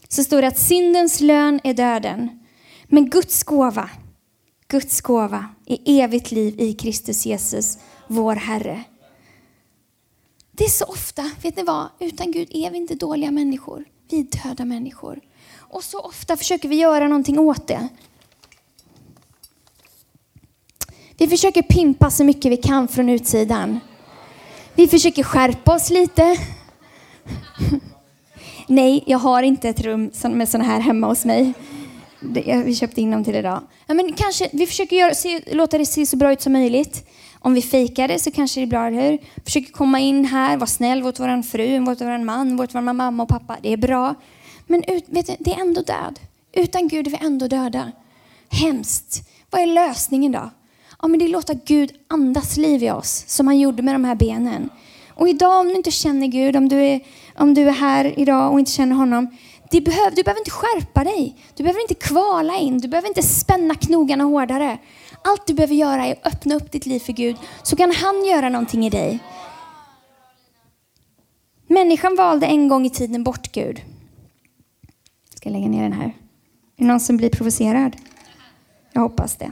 så 0.07 0.23
står 0.23 0.41
det 0.41 0.47
att 0.47 0.59
syndens 0.59 1.19
lön 1.21 1.59
är 1.63 1.73
döden, 1.73 2.39
men 2.85 3.09
Guds 3.09 3.43
gåva, 3.43 3.89
Guds 4.67 5.01
gåva 5.01 5.45
är 5.65 5.77
evigt 5.85 6.31
liv 6.31 6.59
i 6.59 6.73
Kristus 6.73 7.25
Jesus, 7.25 7.77
vår 8.07 8.35
Herre. 8.35 8.83
Det 10.51 10.63
är 10.63 10.69
så 10.69 10.85
ofta, 10.85 11.31
vet 11.41 11.55
ni 11.55 11.63
vad, 11.63 11.89
utan 11.99 12.31
Gud 12.31 12.47
är 12.51 12.71
vi 12.71 12.77
inte 12.77 12.95
dåliga 12.95 13.31
människor. 13.31 13.85
Vi 14.09 14.19
är 14.19 14.43
döda 14.43 14.65
människor. 14.65 15.19
Och 15.57 15.83
så 15.83 15.99
ofta 15.99 16.37
försöker 16.37 16.69
vi 16.69 16.75
göra 16.75 17.07
någonting 17.07 17.39
åt 17.39 17.67
det. 17.67 17.87
Vi 21.17 21.27
försöker 21.27 21.61
pimpa 21.61 22.11
så 22.11 22.23
mycket 22.23 22.51
vi 22.51 22.57
kan 22.57 22.87
från 22.87 23.09
utsidan. 23.09 23.79
Vi 24.75 24.87
försöker 24.87 25.23
skärpa 25.23 25.75
oss 25.75 25.89
lite. 25.89 26.37
Nej, 28.67 29.03
jag 29.05 29.17
har 29.17 29.43
inte 29.43 29.69
ett 29.69 29.81
rum 29.81 30.11
med 30.23 30.49
sådana 30.49 30.69
här 30.69 30.79
hemma 30.79 31.07
hos 31.07 31.25
mig. 31.25 31.53
Vi 32.65 32.75
köpte 32.75 33.01
in 33.01 33.11
dem 33.11 33.23
till 33.23 33.35
idag. 33.35 33.61
Ja, 33.87 33.93
men 33.93 34.13
kanske, 34.13 34.49
vi 34.53 34.67
försöker 34.67 34.95
göra, 34.95 35.13
se, 35.13 35.41
låta 35.51 35.77
det 35.77 35.85
se 35.85 36.05
så 36.05 36.17
bra 36.17 36.31
ut 36.31 36.41
som 36.41 36.53
möjligt. 36.53 37.07
Om 37.39 37.53
vi 37.53 37.61
fejkar 37.61 38.07
det 38.07 38.19
så 38.19 38.31
kanske 38.31 38.59
det 38.59 38.63
är 38.63 38.67
bra, 38.67 38.87
eller 38.87 39.11
hur? 39.11 39.19
Försöker 39.45 39.71
komma 39.71 39.99
in 39.99 40.25
här, 40.25 40.57
vara 40.57 40.67
snäll 40.67 41.03
mot 41.03 41.19
vår 41.19 41.43
fru, 41.43 41.79
mot 41.79 42.01
vår 42.01 42.23
man, 42.23 42.55
mot 42.55 42.75
vår 42.75 42.81
mamma 42.81 43.23
och 43.23 43.29
pappa. 43.29 43.57
Det 43.61 43.73
är 43.73 43.77
bra. 43.77 44.15
Men 44.67 44.83
ut, 44.83 45.05
vet 45.07 45.27
du, 45.27 45.35
det 45.39 45.53
är 45.53 45.61
ändå 45.61 45.81
död. 45.81 46.19
Utan 46.53 46.87
Gud 46.87 47.07
är 47.07 47.11
vi 47.11 47.17
ändå 47.21 47.47
döda. 47.47 47.91
Hemskt. 48.49 49.29
Vad 49.49 49.61
är 49.61 49.65
lösningen 49.65 50.31
då? 50.31 50.49
Ja, 51.01 51.07
men 51.07 51.19
det 51.19 51.25
är 51.25 51.27
att 51.27 51.31
låta 51.31 51.53
Gud 51.53 51.91
andas 52.07 52.57
liv 52.57 52.83
i 52.83 52.91
oss, 52.91 53.23
som 53.27 53.47
han 53.47 53.59
gjorde 53.59 53.83
med 53.83 53.95
de 53.95 54.05
här 54.05 54.15
benen. 54.15 54.69
Och 55.17 55.29
idag 55.29 55.59
om 55.59 55.67
du 55.67 55.73
inte 55.73 55.91
känner 55.91 56.27
Gud, 56.27 56.55
om 56.55 56.69
du 56.69 56.77
är, 56.77 56.99
om 57.35 57.53
du 57.53 57.67
är 57.67 57.71
här 57.71 58.19
idag 58.19 58.53
och 58.53 58.59
inte 58.59 58.71
känner 58.71 58.95
honom, 58.95 59.37
det 59.71 59.81
behöv, 59.81 60.15
du 60.15 60.23
behöver 60.23 60.41
inte 60.41 60.51
skärpa 60.51 61.03
dig. 61.03 61.35
Du 61.55 61.63
behöver 61.63 61.81
inte 61.81 61.93
kvala 61.93 62.57
in, 62.57 62.77
du 62.77 62.87
behöver 62.87 63.07
inte 63.07 63.23
spänna 63.23 63.75
knogarna 63.75 64.23
hårdare. 64.23 64.77
Allt 65.23 65.47
du 65.47 65.53
behöver 65.53 65.75
göra 65.75 66.05
är 66.05 66.11
att 66.11 66.27
öppna 66.33 66.55
upp 66.55 66.71
ditt 66.71 66.85
liv 66.85 66.99
för 66.99 67.13
Gud, 67.13 67.35
så 67.63 67.75
kan 67.75 67.91
han 67.91 68.25
göra 68.25 68.49
någonting 68.49 68.85
i 68.85 68.89
dig. 68.89 69.19
Människan 71.67 72.15
valde 72.15 72.45
en 72.45 72.67
gång 72.67 72.85
i 72.85 72.89
tiden 72.89 73.23
bort 73.23 73.51
Gud. 73.51 73.81
Jag 75.29 75.37
ska 75.37 75.49
lägga 75.49 75.67
ner 75.67 75.83
den 75.83 75.93
här. 75.93 76.05
Är 76.05 76.13
det 76.75 76.85
någon 76.85 76.99
som 76.99 77.17
blir 77.17 77.29
provocerad? 77.29 77.95
Jag 78.93 79.01
hoppas 79.01 79.35
det. 79.35 79.51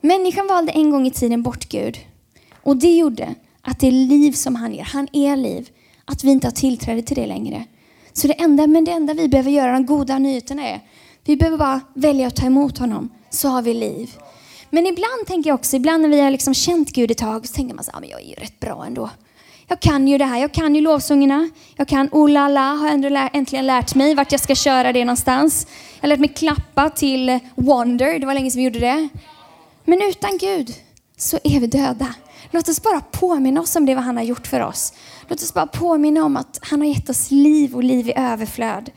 Människan 0.00 0.46
valde 0.46 0.72
en 0.72 0.90
gång 0.90 1.06
i 1.06 1.10
tiden 1.10 1.42
bort 1.42 1.68
Gud. 1.68 1.98
Och 2.62 2.76
det 2.76 2.96
gjorde 2.96 3.34
att 3.62 3.80
det 3.80 3.90
liv 3.90 4.32
som 4.32 4.56
han 4.56 4.74
ger, 4.74 4.84
han 4.84 5.08
är 5.12 5.36
liv, 5.36 5.68
att 6.04 6.24
vi 6.24 6.30
inte 6.30 6.46
har 6.46 6.52
tillträde 6.52 7.02
till 7.02 7.16
det 7.16 7.26
längre. 7.26 7.64
Så 8.12 8.26
det 8.26 8.34
enda, 8.34 8.66
men 8.66 8.84
det 8.84 8.92
enda 8.92 9.14
vi 9.14 9.28
behöver 9.28 9.50
göra, 9.50 9.72
de 9.72 9.86
goda 9.86 10.18
nyheterna 10.18 10.62
är, 10.68 10.80
vi 11.24 11.36
behöver 11.36 11.58
bara 11.58 11.80
välja 11.94 12.26
att 12.26 12.36
ta 12.36 12.46
emot 12.46 12.78
honom, 12.78 13.08
så 13.30 13.48
har 13.48 13.62
vi 13.62 13.74
liv. 13.74 14.10
Men 14.70 14.86
ibland 14.86 15.26
tänker 15.26 15.50
jag 15.50 15.54
också, 15.54 15.76
ibland 15.76 16.02
när 16.02 16.08
vi 16.08 16.20
har 16.20 16.30
liksom 16.30 16.54
känt 16.54 16.92
Gud 16.92 17.10
ett 17.10 17.18
tag, 17.18 17.46
så 17.46 17.54
tänker 17.54 17.74
man 17.74 17.84
så 17.84 17.90
här, 17.92 18.00
men 18.00 18.08
jag 18.08 18.20
är 18.20 18.26
ju 18.26 18.34
rätt 18.34 18.60
bra 18.60 18.84
ändå. 18.86 19.10
Jag 19.66 19.80
kan 19.80 20.08
ju 20.08 20.18
det 20.18 20.24
här, 20.24 20.38
jag 20.38 20.52
kan 20.52 20.74
ju 20.74 20.80
lovsångerna. 20.80 21.50
Jag 21.76 21.88
kan 21.88 22.08
oh 22.12 22.30
la 22.30 22.48
la, 22.48 22.60
har 22.60 22.88
jag 22.88 23.30
äntligen 23.32 23.66
lärt 23.66 23.94
mig 23.94 24.14
vart 24.14 24.32
jag 24.32 24.40
ska 24.40 24.54
köra 24.54 24.92
det 24.92 25.04
någonstans. 25.04 25.66
Jag 25.94 26.02
har 26.02 26.08
lärt 26.08 26.20
mig 26.20 26.28
klappa 26.28 26.90
till 26.90 27.38
Wonder, 27.54 28.18
det 28.18 28.26
var 28.26 28.34
länge 28.34 28.50
sedan 28.50 28.58
vi 28.58 28.64
gjorde 28.64 28.78
det. 28.78 29.08
Men 29.84 30.02
utan 30.02 30.38
Gud 30.38 30.74
så 31.16 31.38
är 31.44 31.60
vi 31.60 31.66
döda. 31.66 32.14
Låt 32.54 32.68
oss 32.68 32.82
bara 32.82 33.00
påminna 33.00 33.60
oss 33.60 33.76
om 33.76 33.86
det 33.86 33.94
vad 33.94 34.04
han 34.04 34.16
har 34.16 34.24
gjort 34.24 34.46
för 34.46 34.60
oss. 34.60 34.92
Låt 35.28 35.42
oss 35.42 35.54
bara 35.54 35.66
påminna 35.66 36.24
om 36.24 36.36
att 36.36 36.58
han 36.62 36.80
har 36.80 36.88
gett 36.88 37.10
oss 37.10 37.30
liv 37.30 37.76
och 37.76 37.84
liv 37.84 38.08
i 38.08 38.12
överflöd. 38.16 38.90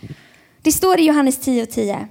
Det 0.62 0.71
står 0.71 1.00
i 1.00 1.05
Johannes 1.05 1.38
10 1.38 1.63
och 1.63 1.69
10. 1.69 2.07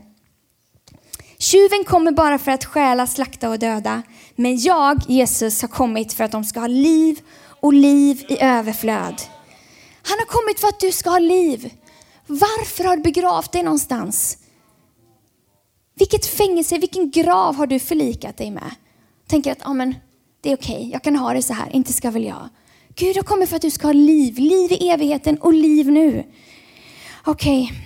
Tjuven 1.38 1.84
kommer 1.84 2.12
bara 2.12 2.38
för 2.38 2.50
att 2.50 2.64
stjäla, 2.64 3.06
slakta 3.06 3.50
och 3.50 3.58
döda. 3.58 4.02
Men 4.36 4.58
jag, 4.58 5.02
Jesus, 5.08 5.62
har 5.62 5.68
kommit 5.68 6.12
för 6.12 6.24
att 6.24 6.32
de 6.32 6.44
ska 6.44 6.60
ha 6.60 6.66
liv 6.66 7.20
och 7.60 7.72
liv 7.72 8.24
i 8.28 8.42
överflöd. 8.42 9.22
Han 10.02 10.18
har 10.18 10.26
kommit 10.26 10.60
för 10.60 10.68
att 10.68 10.80
du 10.80 10.92
ska 10.92 11.10
ha 11.10 11.18
liv. 11.18 11.72
Varför 12.26 12.84
har 12.84 12.96
du 12.96 13.02
begravt 13.02 13.52
dig 13.52 13.62
någonstans? 13.62 14.38
Vilket 15.94 16.26
fängelse, 16.26 16.78
vilken 16.78 17.10
grav 17.10 17.56
har 17.56 17.66
du 17.66 17.78
förlikat 17.78 18.36
dig 18.36 18.50
med? 18.50 18.74
Tänker 19.26 19.52
att 19.52 19.58
ja 19.64 19.72
men, 19.72 19.94
det 20.44 20.52
är 20.52 20.56
okej, 20.56 20.76
okay, 20.76 20.90
jag 20.90 21.02
kan 21.02 21.16
ha 21.16 21.32
det 21.32 21.42
så 21.42 21.52
här, 21.52 21.76
inte 21.76 21.92
ska 21.92 22.10
väl 22.10 22.24
jag. 22.24 22.48
Gud 22.94 23.16
har 23.16 23.22
kommit 23.22 23.48
för 23.48 23.56
att 23.56 23.62
du 23.62 23.70
ska 23.70 23.86
ha 23.86 23.92
liv, 23.92 24.38
liv 24.38 24.72
i 24.72 24.88
evigheten 24.88 25.38
och 25.38 25.52
liv 25.52 25.90
nu. 25.90 26.24
Okej. 27.24 27.62
Okay. 27.62 27.76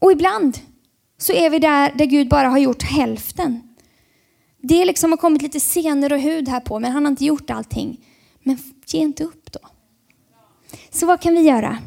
Och 0.00 0.12
ibland 0.12 0.58
så 1.18 1.32
är 1.32 1.50
vi 1.50 1.58
där, 1.58 1.92
där 1.94 2.04
Gud 2.04 2.28
bara 2.28 2.48
har 2.48 2.58
gjort 2.58 2.82
hälften. 2.82 3.62
Det 4.62 4.84
liksom 4.84 5.12
har 5.12 5.16
kommit 5.16 5.42
lite 5.42 5.60
senor 5.60 6.12
och 6.12 6.20
hud 6.20 6.48
här 6.48 6.60
på, 6.60 6.80
men 6.80 6.92
han 6.92 7.04
har 7.04 7.10
inte 7.10 7.24
gjort 7.24 7.50
allting. 7.50 8.00
Men 8.42 8.58
ge 8.86 8.98
inte 8.98 9.24
upp 9.24 9.52
då. 9.52 9.60
Så 10.90 11.06
vad 11.06 11.20
kan 11.20 11.34
vi 11.34 11.40
göra? 11.40 11.78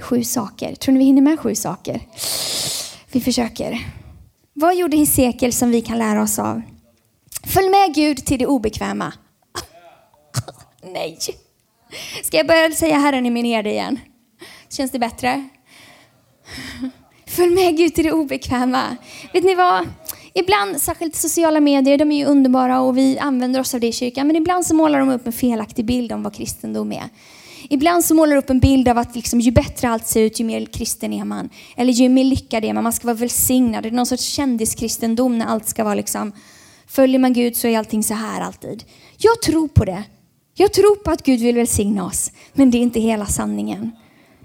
Sju 0.00 0.24
saker. 0.24 0.74
Tror 0.74 0.92
ni 0.92 0.98
vi 0.98 1.04
hinner 1.04 1.22
med 1.22 1.40
sju 1.40 1.54
saker? 1.54 2.00
Vi 3.12 3.20
försöker. 3.20 3.86
Vad 4.52 4.76
gjorde 4.76 4.96
Hesekiel 4.96 5.52
som 5.52 5.70
vi 5.70 5.80
kan 5.80 5.98
lära 5.98 6.22
oss 6.22 6.38
av? 6.38 6.62
Följ 7.46 7.68
med 7.68 7.94
Gud 7.94 8.26
till 8.26 8.38
det 8.38 8.46
obekväma. 8.46 9.12
Nej. 10.92 11.18
Ska 12.22 12.36
jag 12.36 12.46
börja 12.46 12.70
säga 12.70 12.98
Herren 12.98 13.26
i 13.26 13.30
min 13.30 13.44
herde 13.44 13.70
igen? 13.70 14.00
Känns 14.68 14.90
det 14.90 14.98
bättre? 14.98 15.48
Följ 17.26 17.54
med 17.54 17.76
Gud 17.76 17.94
till 17.94 18.04
det 18.04 18.12
obekväma. 18.12 18.96
Vet 19.32 19.44
ni 19.44 19.54
vad? 19.54 19.88
Ibland, 20.34 20.80
särskilt 20.80 21.16
sociala 21.16 21.60
medier, 21.60 21.98
de 21.98 22.12
är 22.12 22.18
ju 22.18 22.24
underbara 22.24 22.80
och 22.80 22.98
vi 22.98 23.18
använder 23.18 23.60
oss 23.60 23.74
av 23.74 23.80
det 23.80 23.86
i 23.86 23.92
kyrkan, 23.92 24.26
men 24.26 24.36
ibland 24.36 24.66
så 24.66 24.74
målar 24.74 24.98
de 24.98 25.08
upp 25.08 25.26
en 25.26 25.32
felaktig 25.32 25.84
bild 25.84 26.12
om 26.12 26.22
vad 26.22 26.34
kristendom 26.34 26.92
är. 26.92 27.08
Ibland 27.68 28.04
så 28.04 28.14
målar 28.14 28.34
de 28.34 28.38
upp 28.38 28.50
en 28.50 28.60
bild 28.60 28.88
av 28.88 28.98
att 28.98 29.14
liksom, 29.14 29.40
ju 29.40 29.50
bättre 29.50 29.88
allt 29.88 30.06
ser 30.06 30.20
ut, 30.20 30.40
ju 30.40 30.44
mer 30.44 30.66
kristen 30.66 31.12
är 31.12 31.24
man. 31.24 31.48
Eller 31.76 31.92
ju 31.92 32.08
mer 32.08 32.24
lyckad 32.24 32.64
är 32.64 32.72
man, 32.72 32.84
man 32.84 32.92
ska 32.92 33.06
vara 33.06 33.16
välsignad. 33.16 33.82
Det 33.82 33.88
är 33.88 33.90
någon 33.90 34.06
sorts 34.06 34.24
kändiskristendom 34.24 35.38
när 35.38 35.46
allt 35.46 35.68
ska 35.68 35.84
vara 35.84 35.94
liksom, 35.94 36.32
följer 36.86 37.18
man 37.18 37.32
Gud 37.32 37.56
så 37.56 37.68
är 37.68 37.78
allting 37.78 38.02
så 38.02 38.14
här 38.14 38.40
alltid. 38.40 38.84
Jag 39.18 39.42
tror 39.42 39.68
på 39.68 39.84
det. 39.84 40.04
Jag 40.54 40.72
tror 40.72 40.96
på 40.96 41.10
att 41.10 41.22
Gud 41.22 41.40
vill 41.40 41.54
välsigna 41.54 42.06
oss, 42.06 42.32
men 42.52 42.70
det 42.70 42.78
är 42.78 42.82
inte 42.82 43.00
hela 43.00 43.26
sanningen. 43.26 43.92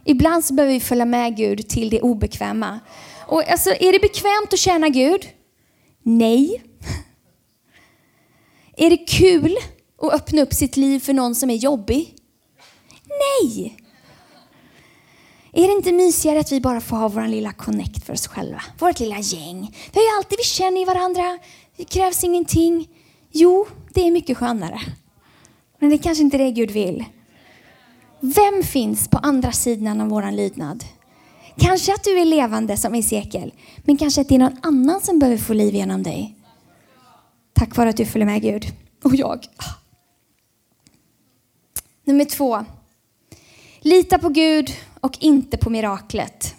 Ibland 0.06 0.46
så 0.46 0.54
behöver 0.54 0.74
vi 0.74 0.80
följa 0.80 1.06
med 1.06 1.38
Gud 1.38 1.70
till 1.70 1.90
det 1.90 2.02
obekväma. 2.02 2.80
Och 3.28 3.52
alltså, 3.52 3.70
är 3.70 3.92
det 3.92 4.00
bekvämt 4.00 4.54
att 4.54 4.60
tjäna 4.60 4.90
Gud? 4.90 5.28
Nej. 6.04 6.64
Är 8.78 8.90
det 8.90 8.98
kul 8.98 9.58
att 10.02 10.14
öppna 10.14 10.42
upp 10.42 10.54
sitt 10.54 10.78
liv 10.78 11.00
för 11.00 11.14
någon 11.14 11.36
som 11.36 11.50
är 11.50 11.56
jobbig? 11.56 12.16
Nej. 13.08 13.78
Är 15.54 15.68
det 15.68 15.74
inte 15.74 15.92
mysigare 15.92 16.40
att 16.40 16.52
vi 16.52 16.62
bara 16.62 16.82
får 16.82 16.98
ha 16.98 17.08
vår 17.08 17.28
lilla 17.28 17.52
connect 17.52 18.06
för 18.06 18.14
oss 18.14 18.28
själva? 18.28 18.62
Vårt 18.80 19.00
lilla 19.00 19.20
gäng. 19.20 19.76
Vi 19.94 20.00
har 20.00 20.04
ju 20.04 20.18
alltid, 20.18 20.38
vi 20.38 20.44
känner 20.44 20.80
ju 20.80 20.86
varandra. 20.86 21.40
Det 21.80 21.86
krävs 21.86 22.24
ingenting. 22.24 22.88
Jo, 23.32 23.68
det 23.94 24.08
är 24.08 24.12
mycket 24.12 24.38
skönare. 24.38 24.82
Men 25.80 25.90
det 25.90 25.96
är 25.96 25.98
kanske 25.98 26.24
inte 26.24 26.38
det 26.38 26.52
Gud 26.52 26.72
vill. 26.72 27.06
Vem 28.20 28.64
finns 28.64 29.08
på 29.08 29.18
andra 29.18 29.52
sidan 29.52 30.02
av 30.02 30.10
våran 30.10 30.36
lydnad? 30.36 30.84
Kanske 31.58 31.94
att 31.94 32.04
du 32.04 32.20
är 32.20 32.26
levande 32.26 32.78
som 32.78 32.96
Esekiel, 32.96 33.54
men 33.78 33.98
kanske 33.98 34.22
att 34.22 34.30
det 34.30 34.36
är 34.36 34.40
någon 34.40 34.58
annan 34.62 35.02
som 35.02 35.20
behöver 35.20 35.38
få 35.38 35.54
liv 35.54 35.76
genom 35.76 36.04
dig. 36.04 36.36
Tack 37.54 37.76
vare 37.76 37.90
att 37.90 37.98
du 37.98 38.06
följer 38.06 38.26
med 38.26 38.42
Gud. 38.42 38.66
Och 39.04 39.16
jag. 39.16 39.46
Nummer 42.04 42.26
två. 42.26 42.66
Lita 43.80 44.20
på 44.20 44.30
Gud 44.30 44.72
och 45.00 45.18
inte 45.20 45.58
på 45.58 45.70
miraklet. 45.70 46.56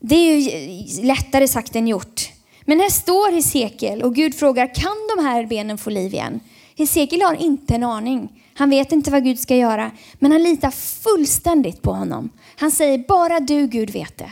Det 0.00 0.14
är 0.14 0.36
ju 0.36 1.02
lättare 1.02 1.48
sagt 1.48 1.76
än 1.76 1.88
gjort. 1.88 2.35
Men 2.68 2.80
här 2.80 2.90
står 2.90 3.32
Hesekiel 3.32 4.02
och 4.02 4.14
Gud 4.14 4.34
frågar, 4.34 4.74
kan 4.74 5.16
de 5.16 5.24
här 5.24 5.46
benen 5.46 5.78
få 5.78 5.90
liv 5.90 6.14
igen? 6.14 6.40
Hesekiel 6.76 7.22
har 7.22 7.34
inte 7.34 7.74
en 7.74 7.84
aning. 7.84 8.42
Han 8.54 8.70
vet 8.70 8.92
inte 8.92 9.10
vad 9.10 9.24
Gud 9.24 9.38
ska 9.38 9.56
göra, 9.56 9.90
men 10.18 10.32
han 10.32 10.42
litar 10.42 10.70
fullständigt 10.70 11.82
på 11.82 11.92
honom. 11.92 12.30
Han 12.56 12.70
säger, 12.70 12.98
bara 13.08 13.40
du 13.40 13.66
Gud 13.66 13.90
vet 13.90 14.18
det. 14.18 14.30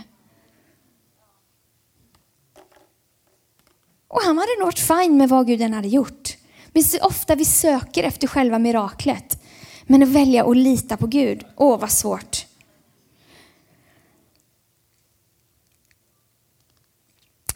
Och 4.09 4.21
han 4.25 4.39
hade 4.39 4.57
nog 4.59 4.67
varit 4.67 4.79
fine 4.79 5.17
med 5.17 5.29
vad 5.29 5.47
Gud 5.47 5.63
än 5.63 5.75
hade 5.75 5.89
gjort. 5.89 6.37
Men 6.73 6.85
så 6.85 6.99
ofta 6.99 7.35
vi 7.35 7.45
söker 7.45 8.05
efter 8.05 8.27
själva 8.27 8.59
miraklet. 8.59 9.43
Men 9.87 10.03
att 10.03 10.09
välja 10.09 10.51
att 10.51 10.57
lita 10.57 10.97
på 10.97 11.07
Gud, 11.07 11.45
åh 11.57 11.81
vad 11.81 11.91
svårt. 11.91 12.44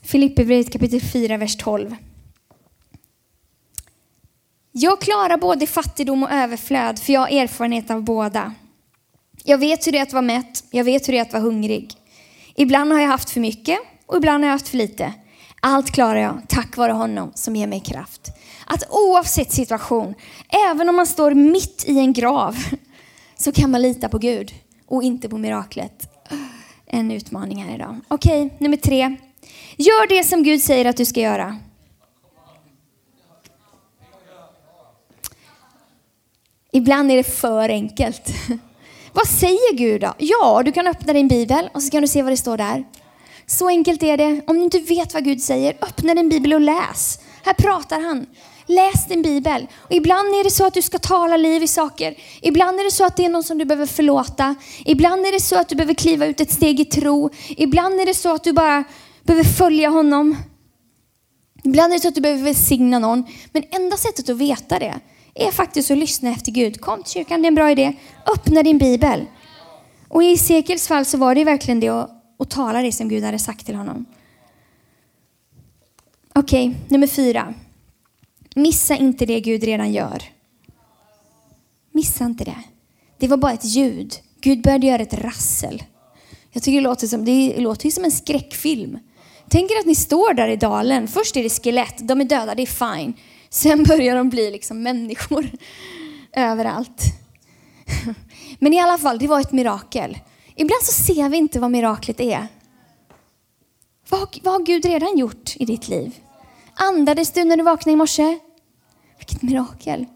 Filipperbrevet 0.09 0.73
kapitel 0.73 1.01
4, 1.01 1.37
vers 1.37 1.57
12. 1.57 1.97
Jag 4.73 5.01
klarar 5.01 5.37
både 5.37 5.67
fattigdom 5.67 6.23
och 6.23 6.31
överflöd, 6.31 6.99
för 6.99 7.13
jag 7.13 7.21
har 7.21 7.29
erfarenhet 7.29 7.91
av 7.91 8.05
båda. 8.05 8.55
Jag 9.45 9.59
vet 9.59 9.87
hur 9.87 9.93
det 9.93 9.99
är 9.99 10.03
att 10.03 10.13
vara 10.13 10.23
mätt, 10.23 10.65
jag 10.71 10.85
vet 10.85 11.09
hur 11.09 11.13
det 11.13 11.19
är 11.19 11.23
att 11.23 11.33
vara 11.33 11.43
hungrig. 11.43 11.93
Ibland 12.55 12.93
har 12.93 13.01
jag 13.01 13.09
haft 13.09 13.31
för 13.31 13.41
mycket 13.41 13.79
och 14.07 14.17
ibland 14.17 14.45
har 14.45 14.49
jag 14.49 14.55
haft 14.55 14.69
för 14.69 14.77
lite. 14.77 15.15
Allt 15.61 15.91
klarar 15.91 16.21
jag 16.21 16.43
tack 16.49 16.77
vare 16.77 16.93
honom 16.93 17.33
som 17.35 17.57
ger 17.57 17.67
mig 17.67 17.81
kraft. 17.81 18.31
Att 18.67 18.91
oavsett 18.91 19.53
situation, 19.53 20.15
även 20.71 20.89
om 20.89 20.97
man 20.97 21.07
står 21.07 21.35
mitt 21.35 21.85
i 21.87 21.99
en 21.99 22.13
grav, 22.13 22.57
så 23.37 23.53
kan 23.53 23.71
man 23.71 23.83
lita 23.83 24.09
på 24.09 24.19
Gud 24.19 24.55
och 24.87 25.03
inte 25.03 25.29
på 25.29 25.39
miraklet. 25.39 26.25
En 26.87 27.11
utmaning 27.11 27.65
här 27.65 27.75
idag. 27.75 28.01
Okej, 28.09 28.57
nummer 28.59 28.77
tre. 28.77 29.17
Gör 29.77 30.09
det 30.09 30.25
som 30.25 30.43
Gud 30.43 30.63
säger 30.63 30.85
att 30.85 30.97
du 30.97 31.05
ska 31.05 31.21
göra. 31.21 31.57
Ibland 36.73 37.11
är 37.11 37.17
det 37.17 37.25
för 37.25 37.69
enkelt. 37.69 38.29
Vad 39.13 39.29
säger 39.29 39.75
Gud 39.75 40.01
då? 40.01 40.15
Ja, 40.19 40.63
du 40.65 40.73
kan 40.73 40.87
öppna 40.87 41.13
din 41.13 41.29
bibel 41.29 41.71
och 41.75 41.83
så 41.83 41.91
kan 41.91 42.03
du 42.03 42.09
se 42.09 42.23
vad 42.23 42.33
det 42.33 42.37
står 42.37 42.57
där. 42.57 42.85
Så 43.47 43.69
enkelt 43.69 44.03
är 44.03 44.17
det. 44.17 44.41
Om 44.47 44.57
du 44.57 44.63
inte 44.65 44.79
vet 44.79 45.15
vad 45.15 45.25
Gud 45.25 45.41
säger, 45.41 45.77
öppna 45.81 46.15
din 46.15 46.29
bibel 46.29 46.55
och 46.55 46.61
läs. 46.61 47.19
Här 47.45 47.55
pratar 47.55 48.01
han. 48.01 48.27
Läs 48.67 49.07
din 49.07 49.23
bibel. 49.23 49.67
Och 49.77 49.93
ibland 49.93 50.29
är 50.29 50.45
det 50.45 50.51
så 50.51 50.67
att 50.67 50.75
du 50.75 50.83
ska 50.83 50.99
tala 50.99 51.37
liv 51.37 51.63
i 51.63 51.67
saker. 51.67 52.15
Ibland 52.41 52.81
är 52.81 52.85
det 52.85 52.91
så 52.91 53.05
att 53.05 53.17
det 53.17 53.25
är 53.25 53.29
någon 53.29 53.45
som 53.45 53.59
du 53.59 53.65
behöver 53.65 53.87
förlåta. 53.87 54.55
Ibland 54.85 55.27
är 55.27 55.33
det 55.33 55.41
så 55.41 55.59
att 55.59 55.69
du 55.69 55.77
behöver 55.77 55.95
kliva 55.95 56.27
ut 56.27 56.41
ett 56.41 56.53
steg 56.53 56.81
i 56.81 56.85
tro. 56.85 57.31
Ibland 57.49 58.01
är 58.01 58.07
det 58.07 58.15
så 58.15 58.35
att 58.35 58.45
du 58.45 58.53
bara 58.53 58.85
behöver 59.29 59.49
följa 59.49 59.89
honom. 59.89 60.37
Ibland 61.65 61.93
är 61.93 61.97
det 61.97 62.03
så 62.03 62.09
att 62.09 62.15
du 62.15 62.21
behöver 62.21 62.43
välsigna 62.43 62.99
någon. 62.99 63.25
Men 63.53 63.65
enda 63.71 63.97
sättet 63.97 64.29
att 64.29 64.37
veta 64.37 64.79
det 64.79 64.95
är 65.35 65.51
faktiskt 65.51 65.91
att 65.91 65.99
lyssna 65.99 66.31
efter 66.31 66.53
Gud. 66.53 66.81
Kom 66.81 67.03
till 67.03 67.13
kyrkan, 67.13 67.43
det 67.43 67.47
är 67.47 67.49
en 67.49 67.55
bra 67.55 67.71
idé. 67.71 67.93
Öppna 68.35 68.63
din 68.63 68.79
bibel. 68.79 69.27
Och 70.09 70.23
i 70.23 70.37
Sekels 70.37 70.89
fall 70.89 71.05
så 71.05 71.19
var 71.19 71.35
det 71.35 71.45
verkligen 71.45 71.81
det 71.81 71.89
att, 71.89 72.11
att 72.39 72.51
tala 72.51 72.83
det 72.83 72.93
som 72.93 73.09
Gud 73.09 73.25
hade 73.25 73.39
sagt 73.39 73.67
till 73.67 73.75
honom. 73.75 74.07
Okej, 76.35 76.69
okay, 76.69 76.81
nummer 76.89 77.07
fyra. 77.07 77.55
Missa 78.55 78.97
inte 78.97 79.27
det 79.27 79.41
Gud 79.41 79.65
redan 79.65 79.93
gör. 79.93 80.23
Missa 81.93 82.25
inte 82.25 82.45
det. 82.45 82.63
Det 83.19 83.29
var 83.29 83.37
bara 83.37 83.53
ett 83.53 83.65
ljud. 83.65 84.15
Gud 84.41 84.63
började 84.63 84.87
göra 84.87 85.03
ett 85.03 85.15
rassel. 85.15 85.83
Jag 86.53 86.63
tycker 86.63 86.77
det 86.77 86.85
låter 86.85 87.07
som, 87.07 87.25
det 87.25 87.61
låter 87.61 87.91
som 87.91 88.05
en 88.05 88.11
skräckfilm. 88.11 88.99
Tänk 89.51 89.71
er 89.71 89.79
att 89.79 89.87
ni 89.87 89.95
står 89.95 90.35
där 90.35 90.49
i 90.49 90.57
dalen. 90.57 91.09
Först 91.09 91.37
är 91.37 91.43
det 91.43 91.63
skelett, 91.63 91.95
de 91.99 92.21
är 92.21 92.25
döda, 92.25 92.55
det 92.55 92.63
är 92.63 92.97
fine. 92.97 93.15
Sen 93.51 93.85
börjar 93.85 94.17
de 94.17 94.29
bli 94.29 94.51
liksom 94.51 94.83
människor 94.83 95.51
överallt. 96.33 97.03
Men 98.59 98.73
i 98.73 98.81
alla 98.81 98.99
fall, 98.99 99.19
det 99.19 99.27
var 99.27 99.41
ett 99.41 99.53
mirakel. 99.53 100.19
Ibland 100.55 100.83
så 100.83 101.03
ser 101.03 101.29
vi 101.29 101.37
inte 101.37 101.61
vad 101.61 101.71
miraklet 101.71 102.21
är. 102.21 102.47
Vad, 104.09 104.39
vad 104.43 104.55
har 104.55 104.65
Gud 104.65 104.85
redan 104.85 105.19
gjort 105.19 105.57
i 105.57 105.65
ditt 105.65 105.89
liv? 105.89 106.15
Andades 106.75 107.33
du 107.33 107.45
när 107.45 107.57
du 107.57 107.63
vaknade 107.63 107.93
i 107.93 107.97
morse? 107.97 108.39
Vilket 109.19 109.43
mirakel. 109.43 110.07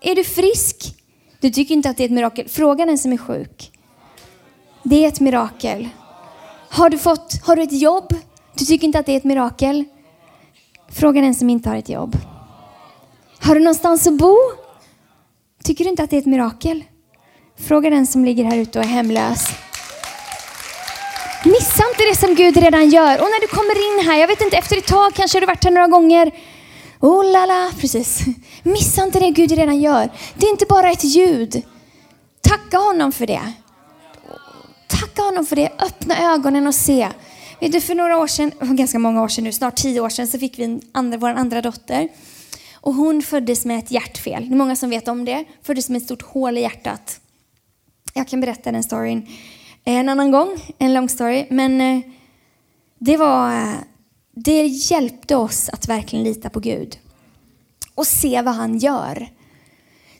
Är 0.00 0.14
du 0.14 0.24
frisk? 0.24 0.94
Du 1.40 1.50
tycker 1.50 1.74
inte 1.74 1.90
att 1.90 1.96
det 1.96 2.02
är 2.02 2.04
ett 2.04 2.10
mirakel. 2.10 2.48
Fråga 2.48 2.86
den 2.86 2.98
som 2.98 3.12
är 3.12 3.16
sjuk. 3.16 3.72
Det 4.82 5.04
är 5.04 5.08
ett 5.08 5.20
mirakel. 5.20 5.88
Har 6.70 6.90
du, 6.90 6.98
fått, 6.98 7.42
har 7.42 7.56
du 7.56 7.62
ett 7.62 7.80
jobb? 7.80 8.14
Du 8.54 8.64
tycker 8.64 8.86
inte 8.86 8.98
att 8.98 9.06
det 9.06 9.12
är 9.12 9.16
ett 9.16 9.24
mirakel? 9.24 9.84
Fråga 10.92 11.20
den 11.20 11.34
som 11.34 11.50
inte 11.50 11.68
har 11.68 11.76
ett 11.76 11.88
jobb. 11.88 12.16
Har 13.40 13.54
du 13.54 13.60
någonstans 13.60 14.06
att 14.06 14.18
bo? 14.18 14.36
Tycker 15.64 15.84
du 15.84 15.90
inte 15.90 16.02
att 16.02 16.10
det 16.10 16.16
är 16.16 16.20
ett 16.20 16.26
mirakel? 16.26 16.84
Fråga 17.58 17.90
den 17.90 18.06
som 18.06 18.24
ligger 18.24 18.44
här 18.44 18.56
ute 18.56 18.78
och 18.78 18.84
är 18.84 18.88
hemlös. 18.88 19.48
Missa 21.44 21.82
inte 21.88 22.02
det 22.10 22.16
som 22.16 22.34
Gud 22.34 22.56
redan 22.56 22.90
gör. 22.90 23.18
Och 23.18 23.24
när 23.24 23.40
du 23.40 23.46
kommer 23.46 24.02
in 24.02 24.10
här, 24.10 24.20
jag 24.20 24.28
vet 24.28 24.40
inte, 24.40 24.56
efter 24.56 24.76
ett 24.76 24.86
tag 24.86 25.14
kanske 25.14 25.40
du 25.40 25.46
varit 25.46 25.64
här 25.64 25.70
några 25.70 25.86
gånger. 25.86 26.32
Oh 27.00 27.32
la 27.32 27.46
la, 27.46 27.70
precis. 27.80 28.20
Missa 28.62 29.02
inte 29.02 29.20
det 29.20 29.30
Gud 29.30 29.52
redan 29.52 29.80
gör. 29.80 30.10
Det 30.34 30.46
är 30.46 30.50
inte 30.50 30.66
bara 30.68 30.90
ett 30.90 31.04
ljud. 31.04 31.62
Tacka 32.40 32.78
honom 32.78 33.12
för 33.12 33.26
det. 33.26 33.52
Tacka 34.88 35.22
honom 35.22 35.46
för 35.46 35.56
det. 35.56 35.72
Öppna 35.78 36.32
ögonen 36.34 36.66
och 36.66 36.74
se. 36.74 37.08
Vet 37.62 37.72
du, 37.72 37.80
för 37.80 37.94
några 37.94 38.18
år 38.18 38.26
sedan, 38.26 38.52
ganska 38.60 38.98
många 38.98 39.22
år 39.22 39.28
sedan 39.28 39.44
nu, 39.44 39.52
snart 39.52 39.76
tio 39.76 40.00
år 40.00 40.08
sedan, 40.08 40.28
så 40.28 40.38
fick 40.38 40.58
vi 40.58 40.64
en 40.64 40.80
andra, 40.92 41.18
vår 41.18 41.28
andra 41.28 41.62
dotter. 41.62 42.08
Och 42.74 42.94
hon 42.94 43.22
föddes 43.22 43.64
med 43.64 43.78
ett 43.78 43.90
hjärtfel. 43.90 44.48
Det 44.48 44.54
är 44.54 44.56
många 44.56 44.76
som 44.76 44.90
vet 44.90 45.08
om 45.08 45.24
det. 45.24 45.44
Föddes 45.62 45.88
med 45.88 45.96
ett 45.96 46.04
stort 46.04 46.22
hål 46.22 46.58
i 46.58 46.60
hjärtat. 46.60 47.20
Jag 48.14 48.28
kan 48.28 48.40
berätta 48.40 48.72
den 48.72 48.82
storyn 48.82 49.26
eh, 49.84 49.94
en 49.94 50.08
annan 50.08 50.30
gång, 50.30 50.74
en 50.78 50.94
lång 50.94 51.08
story. 51.08 51.46
Men 51.50 51.80
eh, 51.80 52.00
det 52.98 53.16
var, 53.16 53.52
eh, 53.52 53.74
det 54.34 54.66
hjälpte 54.66 55.36
oss 55.36 55.68
att 55.68 55.88
verkligen 55.88 56.24
lita 56.24 56.50
på 56.50 56.60
Gud. 56.60 56.98
Och 57.94 58.06
se 58.06 58.42
vad 58.42 58.54
han 58.54 58.78
gör. 58.78 59.28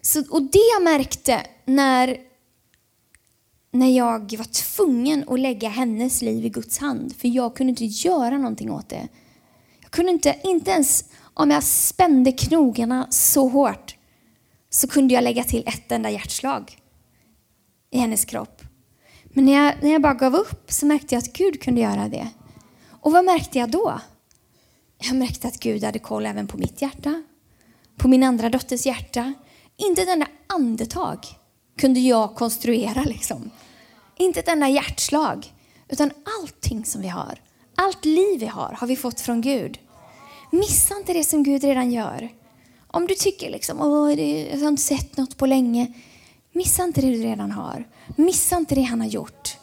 Så, 0.01 0.25
och 0.31 0.43
det 0.43 0.71
jag 0.75 0.83
märkte 0.83 1.41
när, 1.65 2.17
när 3.73 3.97
jag 3.97 4.37
var 4.39 4.75
tvungen 4.77 5.29
att 5.29 5.41
lägga 5.41 5.69
hennes 5.69 6.23
liv 6.23 6.45
i 6.45 6.49
Guds 6.49 6.79
hand. 6.79 7.17
För 7.17 7.29
jag 7.29 7.57
kunde 7.57 7.71
inte 7.71 7.85
göra 7.85 8.39
någonting 8.39 8.71
åt 8.71 8.89
det. 8.89 9.09
Jag 9.81 9.91
kunde 9.91 10.13
inte, 10.13 10.41
inte 10.45 10.71
ens 10.71 11.05
om 11.35 11.51
jag 11.51 11.63
spände 11.63 12.33
knogarna 12.33 13.07
så 13.11 13.49
hårt 13.49 13.97
så 14.71 14.89
kunde 14.89 15.15
jag 15.15 15.25
lägga 15.25 15.45
till 15.45 15.63
ett 15.67 15.93
enda 15.93 16.11
hjärtslag 16.11 16.79
i 17.91 17.99
hennes 17.99 18.25
kropp. 18.25 18.63
Men 19.25 19.45
när 19.45 19.53
jag, 19.53 19.75
när 19.83 19.93
jag 19.93 20.03
bara 20.03 20.15
gav 20.15 20.35
upp 20.35 20.73
så 20.73 20.87
märkte 20.87 21.15
jag 21.15 21.19
att 21.19 21.33
Gud 21.33 21.63
kunde 21.63 21.81
göra 21.81 22.09
det. 22.09 22.29
Och 22.89 23.13
vad 23.13 23.25
märkte 23.25 23.59
jag 23.59 23.71
då? 23.71 24.01
Jag 24.99 25.17
märkte 25.17 25.49
att 25.49 25.61
Gud 25.61 25.85
hade 25.85 25.99
koll 25.99 26.27
även 26.27 26.47
på 26.47 26.59
mitt 26.59 26.83
hjärta, 26.83 27.23
på 27.97 28.09
min 28.09 28.23
andra 28.23 28.49
dotters 28.49 28.87
hjärta. 28.87 29.33
Inte 29.77 30.03
ett 30.03 30.09
enda 30.09 30.27
andetag 30.47 31.19
kunde 31.83 32.01
jag 32.01 32.35
konstruera 32.35 33.03
liksom. 33.03 33.51
Inte 34.17 34.41
ett 34.41 34.49
enda 34.49 34.69
hjärtslag, 34.69 35.53
utan 35.89 36.11
allting 36.41 36.85
som 36.85 37.03
vi 37.03 37.09
har, 37.09 37.39
allt 37.75 38.05
liv 38.05 38.41
vi 38.41 38.47
har, 38.47 38.77
har 38.79 38.87
vi 38.87 38.97
fått 38.97 39.21
från 39.21 39.41
Gud. 39.41 39.79
Missa 40.51 40.97
inte 40.97 41.13
det 41.13 41.25
som 41.25 41.43
Gud 41.43 41.65
redan 41.65 41.93
gör. 41.93 42.29
Om 42.87 43.07
du 43.07 43.15
tycker 43.15 43.51
liksom, 43.51 43.81
åh, 43.81 44.13
jag 44.21 44.59
har 44.59 44.69
inte 44.69 44.83
sett 44.83 45.17
något 45.17 45.37
på 45.37 45.47
länge. 45.47 45.93
Missa 46.53 46.85
inte 46.85 47.01
det 47.01 47.11
du 47.11 47.23
redan 47.23 47.51
har. 47.51 47.89
Missa 48.17 48.57
inte 48.57 48.75
det 48.75 48.83
han 48.83 49.01
har 49.01 49.09
gjort. 49.09 49.57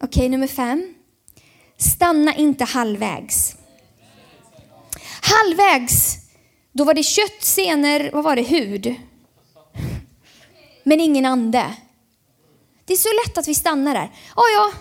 Okej, 0.00 0.08
okay, 0.08 0.28
nummer 0.28 0.46
fem. 0.46 0.94
Stanna 1.76 2.34
inte 2.34 2.64
halvvägs. 2.64 3.56
Halvvägs, 5.22 6.16
då 6.78 6.84
var 6.84 6.94
det 6.94 7.02
kött, 7.02 7.42
senor, 7.42 8.10
vad 8.12 8.24
var 8.24 8.36
det, 8.36 8.42
hud? 8.42 8.94
men 10.88 11.00
ingen 11.00 11.26
ande. 11.26 11.74
Det 12.84 12.92
är 12.92 12.96
så 12.96 13.08
lätt 13.26 13.38
att 13.38 13.48
vi 13.48 13.54
stannar 13.54 13.94
där. 13.94 14.10
Ja, 14.36 14.42
ja, 14.54 14.72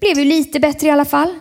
blev 0.00 0.18
ju 0.18 0.24
lite 0.24 0.60
bättre 0.60 0.86
i 0.86 0.90
alla 0.90 1.04
fall. 1.04 1.38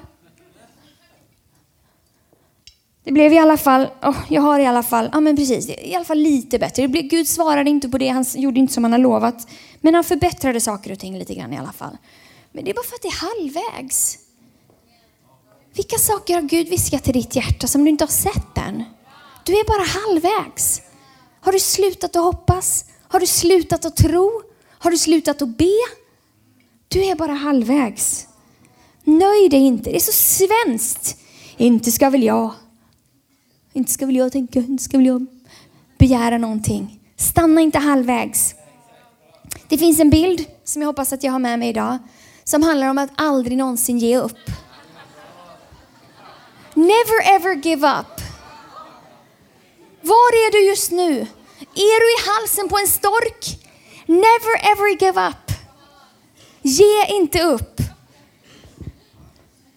Det 3.04 3.12
blev 3.12 3.34
i 3.34 3.38
alla 3.38 3.58
fall, 3.58 3.88
oh, 4.02 4.18
jag 4.30 4.42
har 4.42 4.60
i 4.60 4.66
alla 4.66 4.84
fall, 4.84 5.10
ja 5.14 5.20
men 5.20 5.36
precis, 5.36 5.70
i 5.70 5.96
alla 5.96 6.06
fall 6.06 6.18
lite 6.18 6.60
bättre. 6.60 6.82
Det 6.82 6.88
blev, 6.88 7.04
Gud 7.04 7.28
svarade 7.28 7.70
inte 7.70 7.90
på 7.90 7.98
det, 7.98 8.08
han 8.08 8.26
gjorde 8.36 8.60
inte 8.60 8.74
som 8.74 8.84
han 8.84 8.92
har 8.92 9.00
lovat. 9.00 9.48
Men 9.82 9.96
han 9.96 10.04
förbättrade 10.04 10.62
saker 10.62 10.92
och 10.92 11.00
ting 11.00 11.18
lite 11.18 11.36
grann 11.36 11.54
i 11.54 11.58
alla 11.58 11.72
fall. 11.72 11.98
Men 12.52 12.64
det 12.64 12.72
är 12.72 12.76
bara 12.76 12.86
för 12.86 12.96
att 12.96 13.02
det 13.02 13.08
är 13.08 13.40
halvvägs. 13.40 14.18
Vilka 15.74 15.98
saker 15.98 16.34
har 16.34 16.42
Gud 16.42 16.70
viskat 16.70 17.04
till 17.04 17.14
ditt 17.14 17.36
hjärta 17.36 17.68
som 17.68 17.84
du 17.84 17.90
inte 17.90 18.04
har 18.04 18.10
sett 18.10 18.58
än? 18.58 18.84
Du 19.44 19.54
är 19.54 19.66
bara 19.66 19.84
halvvägs. 19.84 20.82
Har 21.42 21.52
du 21.52 21.60
slutat 21.60 22.16
att 22.16 22.24
hoppas? 22.24 22.86
Har 23.08 23.20
du 23.20 23.28
slutat 23.28 23.86
att 23.86 23.96
tro? 23.96 24.42
Har 24.70 24.92
du 24.92 24.98
slutat 24.98 25.42
att 25.42 25.58
be? 25.58 25.78
Du 26.88 27.04
är 27.06 27.16
bara 27.16 27.34
halvvägs. 27.34 28.28
Nöj 29.04 29.50
dig 29.50 29.60
inte. 29.60 29.90
Det 29.90 29.96
är 29.96 30.00
så 30.00 30.12
svenskt. 30.12 31.18
Inte 31.58 31.92
ska 31.92 32.10
väl 32.10 32.24
jag. 32.24 32.52
Inte 33.74 33.92
ska 33.92 34.06
väl 34.06 34.16
jag 34.16 34.32
tänka, 34.32 34.60
inte 34.60 34.84
ska 34.84 34.98
väl 34.98 35.06
jag 35.06 35.26
begära 35.98 36.38
någonting. 36.38 37.00
Stanna 37.18 37.62
inte 37.62 37.80
halvvägs. 37.80 38.56
Det 39.68 39.78
finns 39.78 40.00
en 40.00 40.10
bild 40.10 40.46
som 40.64 40.82
jag 40.82 40.90
hoppas 40.90 41.14
att 41.14 41.24
jag 41.24 41.32
har 41.32 41.40
med 41.40 41.60
mig 41.60 41.70
idag 41.70 41.98
som 42.44 42.64
handlar 42.64 42.88
om 42.88 42.98
att 42.98 43.10
aldrig 43.16 43.58
någonsin 43.58 43.98
ge 43.98 44.18
upp. 44.18 44.50
Never 46.74 47.36
ever 47.36 47.56
give 47.56 47.88
up. 47.88 48.21
Var 50.02 50.48
är 50.48 50.52
du 50.52 50.70
just 50.70 50.92
nu? 50.92 51.28
Är 51.76 52.00
du 52.00 52.14
i 52.14 52.30
halsen 52.30 52.70
på 52.70 52.78
en 52.78 52.88
stork? 52.88 53.58
Never 54.06 54.72
ever 54.72 55.04
give 55.04 55.28
up. 55.28 55.52
Ge 56.62 57.06
inte 57.08 57.42
upp. 57.44 57.82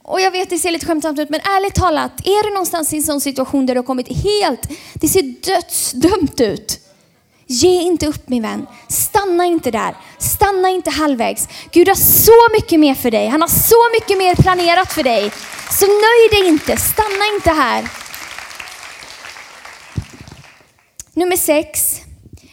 Och 0.03 0.21
jag 0.21 0.31
vet 0.31 0.51
det 0.51 0.59
ser 0.59 0.71
lite 0.71 0.87
skämtsamt 0.87 1.19
ut, 1.19 1.31
men 1.31 1.41
ärligt 1.41 1.75
talat, 1.75 2.13
är 2.25 2.43
du 2.43 2.51
någonstans 2.51 2.93
i 2.93 2.97
en 2.97 3.03
sån 3.03 3.21
situation 3.21 3.67
där 3.67 3.75
du 3.75 3.79
har 3.79 3.87
kommit 3.87 4.09
helt, 4.09 4.61
det 4.95 5.09
ser 5.09 5.23
dödsdömt 5.23 6.41
ut. 6.41 6.81
Ge 7.47 7.81
inte 7.81 8.07
upp 8.07 8.29
min 8.29 8.43
vän. 8.43 8.67
Stanna 8.89 9.45
inte 9.45 9.71
där. 9.71 9.97
Stanna 10.19 10.69
inte 10.69 10.91
halvvägs. 10.91 11.49
Gud 11.73 11.89
har 11.89 11.95
så 11.95 12.53
mycket 12.53 12.81
mer 12.81 12.95
för 12.95 13.11
dig. 13.11 13.29
Han 13.29 13.41
har 13.41 13.49
så 13.49 13.91
mycket 13.93 14.19
mer 14.19 14.35
planerat 14.35 14.93
för 14.93 15.03
dig. 15.03 15.33
Så 15.71 15.87
nöj 15.87 16.29
dig 16.31 16.49
inte. 16.49 16.77
Stanna 16.77 17.27
inte 17.35 17.51
här. 17.51 18.04
Nummer 21.17 21.37
sex. 21.37 22.01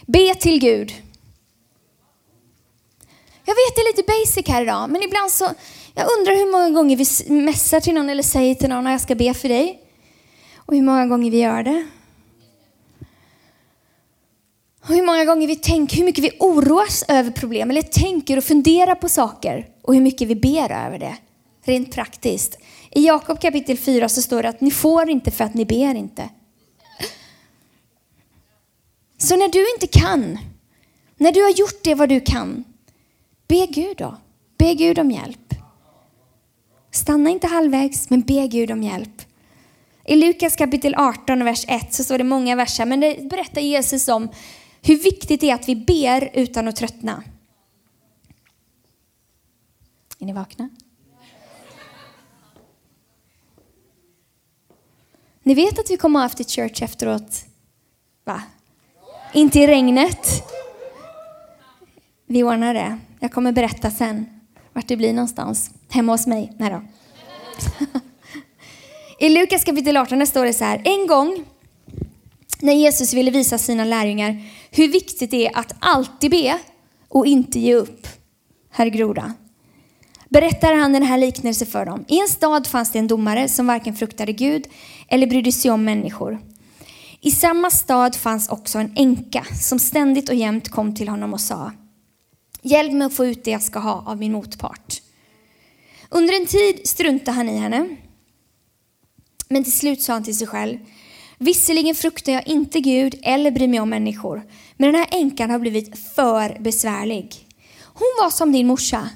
Be 0.06 0.36
till 0.36 0.60
Gud. 0.60 0.93
Jag 3.45 3.56
vet 3.56 3.76
det 3.76 3.82
är 3.82 3.97
lite 3.97 4.04
basic 4.08 4.47
här 4.47 4.62
idag, 4.62 4.89
men 4.89 5.04
ibland 5.04 5.32
så, 5.32 5.45
jag 5.93 6.08
undrar 6.19 6.36
hur 6.36 6.52
många 6.52 6.69
gånger 6.69 6.97
vi 6.97 7.34
mässar 7.34 7.80
till 7.80 7.93
någon 7.93 8.10
eller 8.10 8.24
säger 8.24 8.56
till 8.56 8.69
någon 8.69 8.88
att 8.88 8.91
jag 8.91 9.02
ska 9.02 9.15
be 9.15 9.34
för 9.34 9.50
dig. 9.50 9.80
Och 10.56 10.76
hur 10.76 10.82
många 10.82 11.06
gånger 11.06 11.32
vi 11.32 11.39
gör 11.39 11.63
det. 11.63 11.88
Och 14.82 14.88
hur 14.88 15.06
många 15.06 15.26
gånger 15.26 15.47
vi 15.47 15.56
tänker, 15.56 15.97
hur 15.97 16.06
mycket 16.06 16.24
vi 16.24 16.32
oroas 16.39 17.04
över 17.08 17.32
problem 17.32 17.69
eller 17.69 17.82
tänker 17.82 18.38
och 18.38 18.43
funderar 18.43 18.95
på 18.95 19.10
saker 19.10 19.67
och 19.82 19.93
hur 19.93 20.02
mycket 20.02 20.28
vi 20.28 20.36
ber 20.36 20.71
över 20.71 21.00
det. 21.00 21.17
Rent 21.63 21.91
praktiskt. 21.91 22.58
I 22.91 23.06
Jakob 23.06 23.39
kapitel 23.39 23.78
4 23.78 24.10
så 24.10 24.21
står 24.21 24.43
det 24.43 24.50
att 24.50 24.62
ni 24.62 24.71
får 24.71 25.10
inte 25.10 25.32
för 25.32 25.43
att 25.43 25.54
ni 25.54 25.65
ber 25.65 25.95
inte. 25.95 26.30
Så 29.21 29.36
när 29.36 29.49
du 29.49 29.71
inte 29.73 29.99
kan, 29.99 30.39
när 31.17 31.31
du 31.31 31.41
har 31.41 31.49
gjort 31.49 31.84
det 31.84 31.95
vad 31.95 32.10
du 32.10 32.21
kan, 32.21 32.63
be 33.47 33.65
Gud 33.65 33.97
då. 33.97 34.17
Be 34.57 34.73
Gud 34.73 34.99
om 34.99 35.12
hjälp. 35.12 35.53
Stanna 36.91 37.29
inte 37.29 37.47
halvvägs, 37.47 38.10
men 38.10 38.21
be 38.21 38.47
Gud 38.47 38.71
om 38.71 38.84
hjälp. 38.84 39.21
I 40.05 40.15
Lukas 40.15 40.55
kapitel 40.55 40.95
18 40.95 41.43
vers 41.43 41.65
1 41.67 41.93
så 41.93 42.03
står 42.03 42.17
det 42.17 42.23
många 42.23 42.55
verser, 42.55 42.86
men 42.86 42.99
det 42.99 43.29
berättar 43.29 43.62
Jesus 43.62 44.07
om 44.07 44.29
hur 44.81 44.97
viktigt 44.97 45.41
det 45.41 45.49
är 45.49 45.55
att 45.55 45.69
vi 45.69 45.75
ber 45.75 46.29
utan 46.34 46.67
att 46.67 46.75
tröttna. 46.75 47.23
Är 50.19 50.25
ni 50.25 50.34
vakna? 50.34 50.69
Ni 55.43 55.53
vet 55.53 55.79
att 55.79 55.91
vi 55.91 55.97
kommer 55.97 56.19
ha 56.19 56.25
haft 56.25 56.51
church 56.51 56.81
efteråt? 56.81 57.45
Va? 58.23 58.41
Inte 59.34 59.60
i 59.60 59.67
regnet. 59.67 60.44
Vi 62.28 62.44
ordnar 62.44 62.74
det. 62.74 63.00
Jag 63.20 63.32
kommer 63.32 63.52
berätta 63.52 63.91
sen 63.91 64.26
vart 64.74 64.88
det 64.88 64.98
blir 64.98 65.13
någonstans. 65.13 65.72
Hemma 65.89 66.12
hos 66.12 66.28
mig. 66.28 66.54
Nej 66.58 66.70
då. 66.70 66.82
I 69.26 69.30
Lukas 69.30 69.63
kapitel 69.63 69.98
18 69.98 70.28
står 70.28 70.46
det 70.46 70.54
så 70.54 70.63
här. 70.63 70.82
En 70.86 71.08
gång 71.08 71.46
när 72.60 72.74
Jesus 72.74 73.13
ville 73.13 73.32
visa 73.32 73.58
sina 73.58 73.86
lärjungar 73.86 74.41
hur 74.72 74.88
viktigt 74.88 75.32
det 75.32 75.48
är 75.48 75.58
att 75.58 75.74
alltid 75.80 76.32
be 76.32 76.60
och 77.08 77.26
inte 77.26 77.60
ge 77.60 77.76
upp. 77.76 78.08
Herr 78.72 78.88
Groda. 78.88 79.34
Berättar 80.30 80.74
han 80.74 80.94
den 80.94 81.04
här 81.04 81.17
liknelsen 81.17 81.67
för 81.67 81.86
dem. 81.86 82.06
I 82.08 82.20
en 82.20 82.28
stad 82.28 82.67
fanns 82.67 82.91
det 82.91 83.00
en 83.00 83.08
domare 83.08 83.50
som 83.50 83.67
varken 83.67 83.96
fruktade 83.96 84.34
Gud 84.34 84.67
eller 85.08 85.28
brydde 85.28 85.52
sig 85.52 85.72
om 85.72 85.84
människor. 85.84 86.39
I 87.23 87.31
samma 87.31 87.69
stad 87.69 88.15
fanns 88.15 88.49
också 88.49 88.79
en 88.79 88.93
änka 88.95 89.45
som 89.62 89.79
ständigt 89.79 90.29
och 90.29 90.36
jämt 90.36 90.69
kom 90.69 90.95
till 90.95 91.10
honom 91.10 91.34
och 91.34 91.41
sa 91.41 91.71
Hjälp 92.62 92.93
mig 92.93 93.05
att 93.05 93.13
få 93.13 93.25
ut 93.25 93.43
det 93.43 93.51
jag 93.51 93.62
ska 93.62 93.79
ha 93.79 94.03
av 94.07 94.17
min 94.17 94.31
motpart. 94.31 95.01
Under 96.10 96.34
en 96.34 96.45
tid 96.45 96.88
struntade 96.88 97.31
han 97.31 97.49
i 97.49 97.57
henne. 97.57 97.95
Men 99.49 99.63
till 99.63 99.73
slut 99.73 100.01
sa 100.01 100.13
han 100.13 100.23
till 100.23 100.38
sig 100.38 100.47
själv 100.47 100.77
Visserligen 101.38 101.95
fruktar 101.95 102.31
jag 102.31 102.47
inte 102.47 102.79
Gud 102.79 103.15
eller 103.23 103.51
bryr 103.51 103.67
mig 103.67 103.79
om 103.79 103.89
människor, 103.89 104.43
men 104.77 104.91
den 104.91 105.01
här 105.01 105.07
änkan 105.12 105.49
har 105.49 105.60
blivit 105.60 105.99
för 106.15 106.57
besvärlig. 106.60 107.47
Hon 107.84 108.07
var 108.19 108.29
som 108.29 108.51
din 108.51 108.67
morsa. 108.67 109.10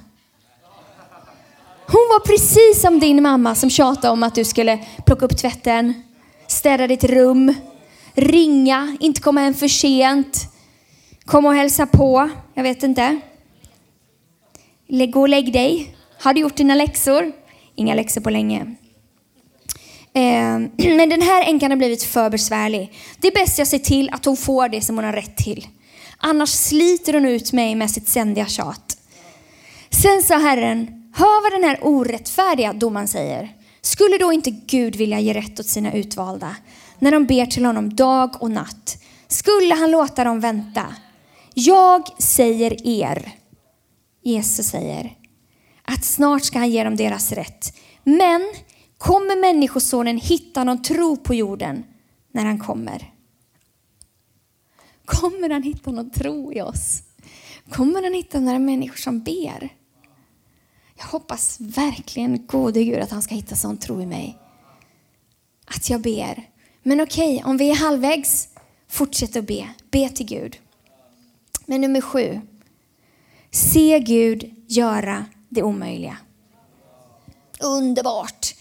Hon 1.87 2.07
var 2.09 2.25
precis 2.25 2.81
som 2.81 2.99
din 2.99 3.23
mamma 3.23 3.55
som 3.55 3.69
tjatade 3.69 4.13
om 4.13 4.23
att 4.23 4.35
du 4.35 4.45
skulle 4.45 4.85
plocka 5.05 5.25
upp 5.25 5.37
tvätten, 5.37 5.93
städa 6.47 6.87
ditt 6.87 7.03
rum, 7.03 7.53
ringa, 8.15 8.97
inte 8.99 9.21
komma 9.21 9.41
hem 9.41 9.53
för 9.53 9.67
sent, 9.67 10.47
komma 11.25 11.49
och 11.49 11.55
hälsa 11.55 11.85
på, 11.85 12.29
jag 12.53 12.63
vet 12.63 12.83
inte. 12.83 13.19
Gå 14.87 15.21
och 15.21 15.29
lägg 15.29 15.53
dig. 15.53 15.95
Har 16.19 16.33
du 16.33 16.41
gjort 16.41 16.55
dina 16.55 16.75
läxor? 16.75 17.31
Inga 17.75 17.95
läxor 17.95 18.21
på 18.21 18.29
länge. 18.29 18.75
Eh, 20.13 20.59
men 20.97 21.09
den 21.09 21.21
här 21.21 21.43
änkan 21.43 21.71
har 21.71 21.77
blivit 21.77 22.03
för 22.03 22.29
besvärlig. 22.29 22.93
Det 23.19 23.27
är 23.27 23.31
bäst 23.31 23.59
jag 23.59 23.67
ser 23.67 23.79
till 23.79 24.09
att 24.09 24.25
hon 24.25 24.37
får 24.37 24.69
det 24.69 24.81
som 24.81 24.95
hon 24.95 25.05
har 25.05 25.13
rätt 25.13 25.37
till. 25.37 25.67
Annars 26.17 26.49
sliter 26.49 27.13
hon 27.13 27.25
ut 27.25 27.53
mig 27.53 27.75
med 27.75 27.91
sitt 27.91 28.09
ständiga 28.09 28.45
tjat. 28.45 28.97
Sen 29.89 30.23
sa 30.23 30.37
Herren, 30.37 31.11
hör 31.15 31.43
vad 31.43 31.61
den 31.61 31.69
här 31.69 31.79
orättfärdiga 31.81 32.73
domaren 32.73 33.07
säger. 33.07 33.49
Skulle 33.81 34.17
då 34.17 34.33
inte 34.33 34.51
Gud 34.51 34.95
vilja 34.95 35.19
ge 35.19 35.33
rätt 35.33 35.59
åt 35.59 35.65
sina 35.65 35.93
utvalda 35.93 36.55
när 36.99 37.11
de 37.11 37.25
ber 37.25 37.45
till 37.45 37.65
honom 37.65 37.95
dag 37.95 38.41
och 38.41 38.51
natt? 38.51 39.03
Skulle 39.27 39.73
han 39.73 39.91
låta 39.91 40.23
dem 40.23 40.39
vänta? 40.39 40.85
Jag 41.53 42.21
säger 42.21 42.87
er, 42.87 43.31
Jesus 44.23 44.67
säger, 44.67 45.17
att 45.83 46.05
snart 46.05 46.43
ska 46.43 46.59
han 46.59 46.69
ge 46.69 46.83
dem 46.83 46.95
deras 46.95 47.31
rätt. 47.31 47.77
Men 48.03 48.41
Kommer 48.97 49.41
Människosonen 49.41 50.17
hitta 50.17 50.63
någon 50.63 50.81
tro 50.81 51.17
på 51.17 51.33
jorden 51.33 51.83
när 52.31 52.45
han 52.45 52.59
kommer? 52.59 53.13
Kommer 55.05 55.49
han 55.49 55.63
hitta 55.63 55.91
någon 55.91 56.09
tro 56.09 56.53
i 56.53 56.61
oss? 56.61 57.03
Kommer 57.69 58.03
han 58.03 58.13
hitta 58.13 58.39
några 58.39 58.59
människor 58.59 58.97
som 58.97 59.23
ber? 59.23 59.69
Jag 60.97 61.05
hoppas 61.05 61.59
verkligen, 61.59 62.47
gode 62.47 62.83
Gud, 62.83 62.99
att 62.99 63.11
han 63.11 63.21
ska 63.21 63.35
hitta 63.35 63.55
sån 63.55 63.77
tro 63.77 64.01
i 64.01 64.05
mig. 64.05 64.37
Att 65.65 65.89
jag 65.89 66.01
ber. 66.01 66.49
Men 66.87 67.01
okej, 67.01 67.35
okay, 67.35 67.49
om 67.49 67.57
vi 67.57 67.69
är 67.69 67.75
halvvägs, 67.75 68.47
fortsätt 68.89 69.35
att 69.35 69.47
be. 69.47 69.69
Be 69.91 70.09
till 70.09 70.25
Gud. 70.25 70.57
Men 71.65 71.81
nummer 71.81 72.01
sju. 72.01 72.41
Se 73.51 73.99
Gud 73.99 74.53
göra 74.67 75.25
det 75.49 75.63
omöjliga. 75.63 76.17
Underbart! 77.59 78.55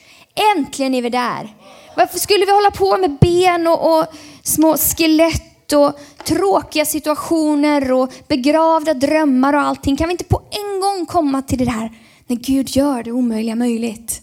Äntligen 0.56 0.94
är 0.94 1.02
vi 1.02 1.10
där. 1.10 1.56
Varför 1.96 2.18
skulle 2.18 2.44
vi 2.44 2.52
hålla 2.52 2.70
på 2.70 2.98
med 2.98 3.18
ben 3.20 3.66
och, 3.66 3.98
och 3.98 4.06
små 4.42 4.76
skelett 4.76 5.72
och 5.72 5.98
tråkiga 6.24 6.84
situationer 6.84 7.92
och 7.92 8.12
begravda 8.28 8.94
drömmar 8.94 9.52
och 9.52 9.62
allting? 9.62 9.96
Kan 9.96 10.08
vi 10.08 10.12
inte 10.12 10.24
på 10.24 10.42
en 10.50 10.80
gång 10.80 11.06
komma 11.06 11.42
till 11.42 11.58
det 11.58 11.70
här 11.70 11.92
när 12.26 12.36
Gud 12.36 12.76
gör 12.76 13.02
det 13.02 13.12
omöjliga 13.12 13.54
möjligt? 13.54 14.22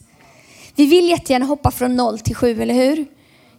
Vi 0.76 0.86
vill 0.86 1.10
jättegärna 1.10 1.46
hoppa 1.46 1.72
från 1.72 1.96
noll 1.96 2.20
till 2.20 2.36
sju, 2.36 2.62
eller 2.62 2.74
hur? 2.74 3.08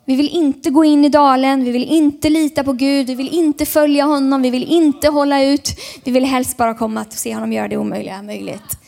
Vi 0.04 0.16
vill 0.16 0.28
inte 0.28 0.70
gå 0.70 0.84
in 0.84 1.04
i 1.04 1.08
dalen, 1.08 1.64
vi 1.64 1.70
vill 1.70 1.84
inte 1.84 2.30
lita 2.30 2.64
på 2.64 2.72
Gud, 2.72 3.06
vi 3.06 3.14
vill 3.14 3.28
inte 3.28 3.66
följa 3.66 4.04
honom, 4.04 4.42
vi 4.42 4.50
vill 4.50 4.64
inte 4.64 5.08
hålla 5.08 5.44
ut. 5.44 5.68
Vi 6.04 6.10
vill 6.10 6.24
helst 6.24 6.56
bara 6.56 6.74
komma 6.74 7.04
och 7.04 7.12
se 7.12 7.34
honom 7.34 7.52
göra 7.52 7.68
det 7.68 7.76
omöjliga 7.76 8.22
möjligt. 8.22 8.78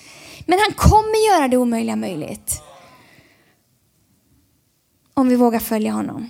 Men 0.46 0.58
han 0.58 0.74
kommer 0.76 1.32
göra 1.32 1.48
det 1.48 1.56
omöjliga 1.56 1.96
möjligt. 1.96 2.62
Om 5.14 5.28
vi 5.28 5.36
vågar 5.36 5.58
följa 5.58 5.92
honom. 5.92 6.28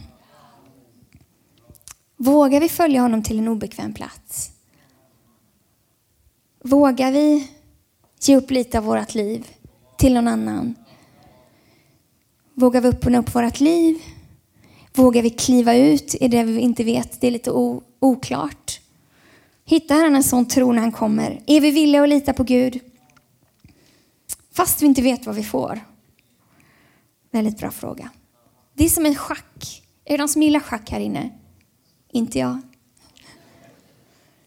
Vågar 2.16 2.60
vi 2.60 2.68
följa 2.68 3.00
honom 3.00 3.22
till 3.22 3.38
en 3.38 3.48
obekväm 3.48 3.94
plats? 3.94 4.50
Vågar 6.64 7.12
vi 7.12 7.50
ge 8.20 8.36
upp 8.36 8.50
lite 8.50 8.78
av 8.78 8.84
vårt 8.84 9.14
liv 9.14 9.46
till 9.98 10.14
någon 10.14 10.28
annan? 10.28 10.74
Vågar 12.54 12.80
vi 12.80 12.88
öppna 12.88 13.18
upp 13.18 13.34
vårt 13.34 13.60
liv? 13.60 14.02
Vågar 14.96 15.22
vi 15.22 15.30
kliva 15.30 15.74
ut 15.74 16.14
i 16.20 16.28
det 16.28 16.44
vi 16.44 16.60
inte 16.60 16.84
vet? 16.84 17.20
Det 17.20 17.26
är 17.26 17.30
lite 17.30 17.50
oklart. 18.00 18.80
Hittar 19.64 19.94
han 19.94 20.14
en 20.14 20.24
sån 20.24 20.46
tro 20.46 20.72
när 20.72 20.80
han 20.80 20.92
kommer? 20.92 21.42
Är 21.46 21.60
vi 21.60 21.70
villiga 21.70 22.02
att 22.02 22.08
lita 22.08 22.32
på 22.32 22.44
Gud? 22.44 22.80
Fast 24.52 24.82
vi 24.82 24.86
inte 24.86 25.02
vet 25.02 25.26
vad 25.26 25.34
vi 25.34 25.44
får. 25.44 25.80
Väldigt 27.30 27.58
bra 27.58 27.70
fråga. 27.70 28.10
Det 28.74 28.84
är 28.84 28.88
som 28.88 29.06
en 29.06 29.14
schack. 29.14 29.82
Är 30.04 30.12
det 30.12 30.18
någon 30.18 30.28
som 30.28 30.42
gillar 30.42 30.60
schack 30.60 30.90
här 30.90 31.00
inne? 31.00 31.30
Inte 32.12 32.38
jag. 32.38 32.60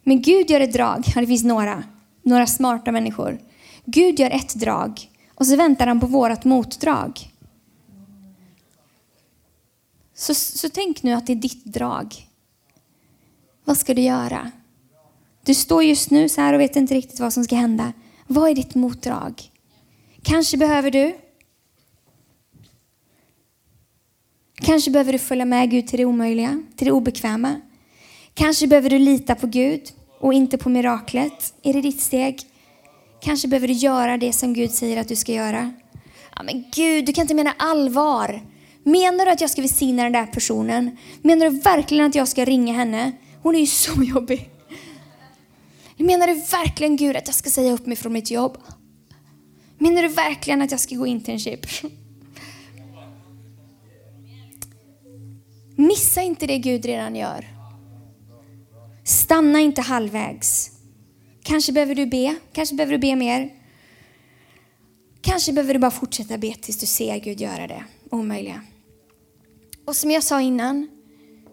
Men 0.03 0.21
Gud 0.21 0.49
gör 0.49 0.59
ett 0.59 0.73
drag. 0.73 1.03
Det 1.15 1.27
finns 1.27 1.43
några. 1.43 1.83
Några 2.23 2.47
smarta 2.47 2.91
människor. 2.91 3.39
Gud 3.85 4.19
gör 4.19 4.29
ett 4.29 4.55
drag 4.55 5.09
och 5.35 5.47
så 5.47 5.55
väntar 5.55 5.87
han 5.87 5.99
på 5.99 6.07
vårt 6.07 6.43
motdrag. 6.43 7.31
Så, 10.19 10.33
så 10.33 10.69
tänk 10.69 11.03
nu 11.03 11.13
att 11.13 11.27
det 11.27 11.33
är 11.33 11.35
ditt 11.35 11.65
drag. 11.65 12.27
Vad 13.65 13.77
ska 13.77 13.93
du 13.93 14.01
göra? 14.01 14.51
Du 15.45 15.53
står 15.53 15.83
just 15.83 16.11
nu 16.11 16.29
så 16.29 16.41
här 16.41 16.53
och 16.53 16.59
vet 16.59 16.75
inte 16.75 16.93
riktigt 16.93 17.19
vad 17.19 17.33
som 17.33 17.43
ska 17.43 17.55
hända. 17.55 17.93
Vad 18.27 18.49
är 18.49 18.55
ditt 18.55 18.75
motdrag? 18.75 19.51
Kanske 20.21 20.57
behöver 20.57 20.91
du 20.91 21.17
Kanske 24.55 24.91
behöver 24.91 25.13
du 25.13 25.19
följa 25.19 25.45
med 25.45 25.71
Gud 25.71 25.87
till 25.87 25.97
det 25.97 26.05
omöjliga, 26.05 26.63
till 26.75 26.85
det 26.85 26.91
obekväma. 26.91 27.61
Kanske 28.33 28.67
behöver 28.67 28.89
du 28.89 28.99
lita 28.99 29.35
på 29.35 29.47
Gud 29.47 29.81
och 30.19 30.33
inte 30.33 30.57
på 30.57 30.69
miraklet. 30.69 31.53
Är 31.63 31.73
det 31.73 31.81
ditt 31.81 32.01
steg? 32.01 32.41
Kanske 33.21 33.47
behöver 33.47 33.67
du 33.67 33.73
göra 33.73 34.17
det 34.17 34.33
som 34.33 34.53
Gud 34.53 34.71
säger 34.71 35.01
att 35.01 35.07
du 35.07 35.15
ska 35.15 35.31
göra. 35.31 35.73
Ja, 36.35 36.43
men 36.43 36.65
Gud, 36.75 37.05
du 37.05 37.13
kan 37.13 37.21
inte 37.21 37.33
mena 37.33 37.53
allvar. 37.57 38.41
Menar 38.87 39.25
du 39.25 39.31
att 39.31 39.41
jag 39.41 39.49
ska 39.49 39.61
välsigna 39.61 40.03
den 40.03 40.11
där 40.11 40.25
personen? 40.25 40.97
Menar 41.21 41.49
du 41.49 41.59
verkligen 41.59 42.05
att 42.05 42.15
jag 42.15 42.27
ska 42.27 42.45
ringa 42.45 42.73
henne? 42.73 43.11
Hon 43.41 43.55
är 43.55 43.59
ju 43.59 43.65
så 43.65 44.03
jobbig. 44.03 44.49
Menar 45.97 46.27
du 46.27 46.33
verkligen 46.33 46.95
Gud 46.95 47.15
att 47.15 47.27
jag 47.27 47.35
ska 47.35 47.49
säga 47.49 47.73
upp 47.73 47.85
mig 47.85 47.97
från 47.97 48.13
mitt 48.13 48.31
jobb? 48.31 48.57
Menar 49.77 50.01
du 50.01 50.07
verkligen 50.07 50.61
att 50.61 50.71
jag 50.71 50.79
ska 50.79 50.95
gå 50.95 51.07
internship? 51.07 51.65
Missa 55.75 56.21
inte 56.21 56.47
det 56.47 56.57
Gud 56.57 56.85
redan 56.85 57.15
gör. 57.15 57.45
Stanna 59.03 59.59
inte 59.59 59.81
halvvägs. 59.81 60.71
Kanske 61.43 61.71
behöver 61.71 61.95
du 61.95 62.05
be, 62.05 62.35
kanske 62.53 62.75
behöver 62.75 62.93
du 62.93 62.99
be 62.99 63.15
mer. 63.15 63.53
Kanske 65.21 65.53
behöver 65.53 65.73
du 65.73 65.79
bara 65.79 65.91
fortsätta 65.91 66.37
be 66.37 66.53
tills 66.53 66.79
du 66.79 66.85
ser 66.85 67.17
Gud 67.17 67.41
göra 67.41 67.67
det 67.67 67.83
omöjliga. 68.09 68.61
Och 69.87 69.95
som 69.95 70.11
jag 70.11 70.23
sa 70.23 70.41
innan, 70.41 70.87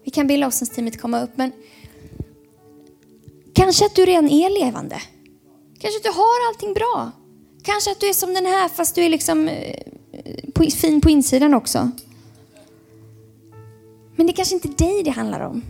vi 0.03 0.11
kan 0.11 0.27
be 0.27 0.37
lovsångsteamet 0.37 1.01
komma 1.01 1.21
upp, 1.21 1.29
men 1.35 1.51
kanske 3.53 3.85
att 3.85 3.95
du 3.95 4.05
redan 4.05 4.29
är 4.29 4.65
levande. 4.65 5.01
Kanske 5.79 5.97
att 5.97 6.03
du 6.03 6.09
har 6.09 6.49
allting 6.49 6.73
bra. 6.73 7.11
Kanske 7.63 7.91
att 7.91 7.99
du 7.99 8.09
är 8.09 8.13
som 8.13 8.33
den 8.33 8.45
här 8.45 8.69
fast 8.69 8.95
du 8.95 9.03
är 9.03 9.09
liksom 9.09 9.47
eh, 9.47 9.79
på, 10.53 10.63
fin 10.63 11.01
på 11.01 11.09
insidan 11.09 11.53
också. 11.53 11.91
Men 14.15 14.27
det 14.27 14.31
är 14.31 14.35
kanske 14.35 14.55
inte 14.55 14.67
dig 14.67 15.03
det 15.03 15.11
handlar 15.11 15.39
om. 15.39 15.63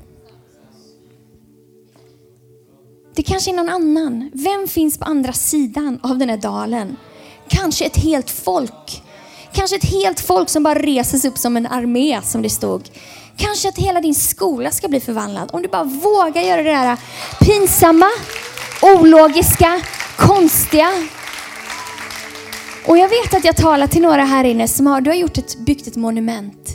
Det 3.16 3.24
kanske 3.24 3.52
är 3.52 3.56
någon 3.56 3.70
annan. 3.70 4.32
Vem 4.34 4.68
finns 4.68 4.98
på 4.98 5.06
andra 5.06 5.34
sidan 5.34 6.00
av 6.04 6.18
den 6.18 6.30
här 6.30 6.38
dalen? 6.38 6.98
Kanske 7.48 7.86
ett 7.86 7.98
helt 7.98 8.30
folk. 8.30 9.04
Kanske 9.56 9.76
ett 9.76 9.86
helt 9.86 10.20
folk 10.20 10.50
som 10.50 10.64
bara 10.64 10.80
reses 10.80 11.26
upp 11.26 11.38
som 11.38 11.58
en 11.58 11.68
armé 11.68 12.22
som 12.24 12.42
det 12.42 12.50
stod. 12.50 12.90
Kanske 13.38 13.70
att 13.70 13.78
hela 13.78 14.02
din 14.02 14.16
skola 14.16 14.72
ska 14.72 14.88
bli 14.88 15.00
förvandlad. 15.00 15.50
Om 15.54 15.62
du 15.62 15.68
bara 15.68 15.84
vågar 15.84 16.42
göra 16.42 16.64
det 16.64 16.70
där 16.70 16.98
pinsamma, 17.40 18.10
ologiska, 18.82 19.82
konstiga. 20.18 20.90
Och 22.88 22.98
jag 22.98 23.10
vet 23.10 23.34
att 23.34 23.46
jag 23.46 23.56
talar 23.56 23.88
till 23.88 24.02
några 24.02 24.24
här 24.24 24.44
inne 24.44 24.68
som 24.68 24.88
har, 24.88 25.02
du 25.02 25.10
har 25.10 25.18
gjort 25.18 25.38
ett, 25.38 25.58
byggt 25.60 25.88
ett 25.88 25.96
monument 25.96 26.70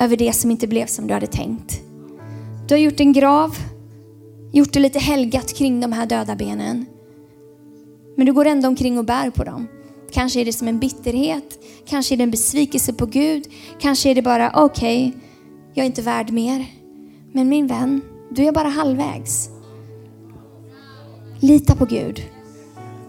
över 0.00 0.16
det 0.16 0.32
som 0.32 0.50
inte 0.50 0.66
blev 0.66 0.86
som 0.86 1.06
du 1.06 1.14
hade 1.14 1.26
tänkt. 1.26 1.80
Du 2.68 2.74
har 2.74 2.78
gjort 2.78 3.00
en 3.00 3.12
grav, 3.12 3.56
gjort 4.52 4.72
det 4.72 4.80
lite 4.80 4.98
helgat 4.98 5.54
kring 5.54 5.80
de 5.80 5.92
här 5.92 6.06
döda 6.06 6.36
benen. 6.36 6.86
Men 8.16 8.26
du 8.26 8.32
går 8.32 8.44
ändå 8.44 8.68
omkring 8.68 8.98
och 8.98 9.04
bär 9.04 9.30
på 9.30 9.44
dem. 9.44 9.68
Kanske 10.12 10.40
är 10.40 10.44
det 10.44 10.52
som 10.52 10.68
en 10.68 10.78
bitterhet, 10.78 11.58
kanske 11.86 12.14
är 12.14 12.16
det 12.16 12.22
en 12.22 12.30
besvikelse 12.30 12.92
på 12.92 13.06
Gud, 13.06 13.46
kanske 13.80 14.10
är 14.10 14.14
det 14.14 14.22
bara 14.22 14.50
okej, 14.54 15.08
okay, 15.08 15.20
jag 15.74 15.82
är 15.82 15.86
inte 15.86 16.02
värd 16.02 16.30
mer. 16.32 16.66
Men 17.32 17.48
min 17.48 17.66
vän, 17.66 18.00
du 18.30 18.44
är 18.44 18.52
bara 18.52 18.68
halvvägs. 18.68 19.48
Lita 21.40 21.74
på 21.74 21.84
Gud. 21.84 22.22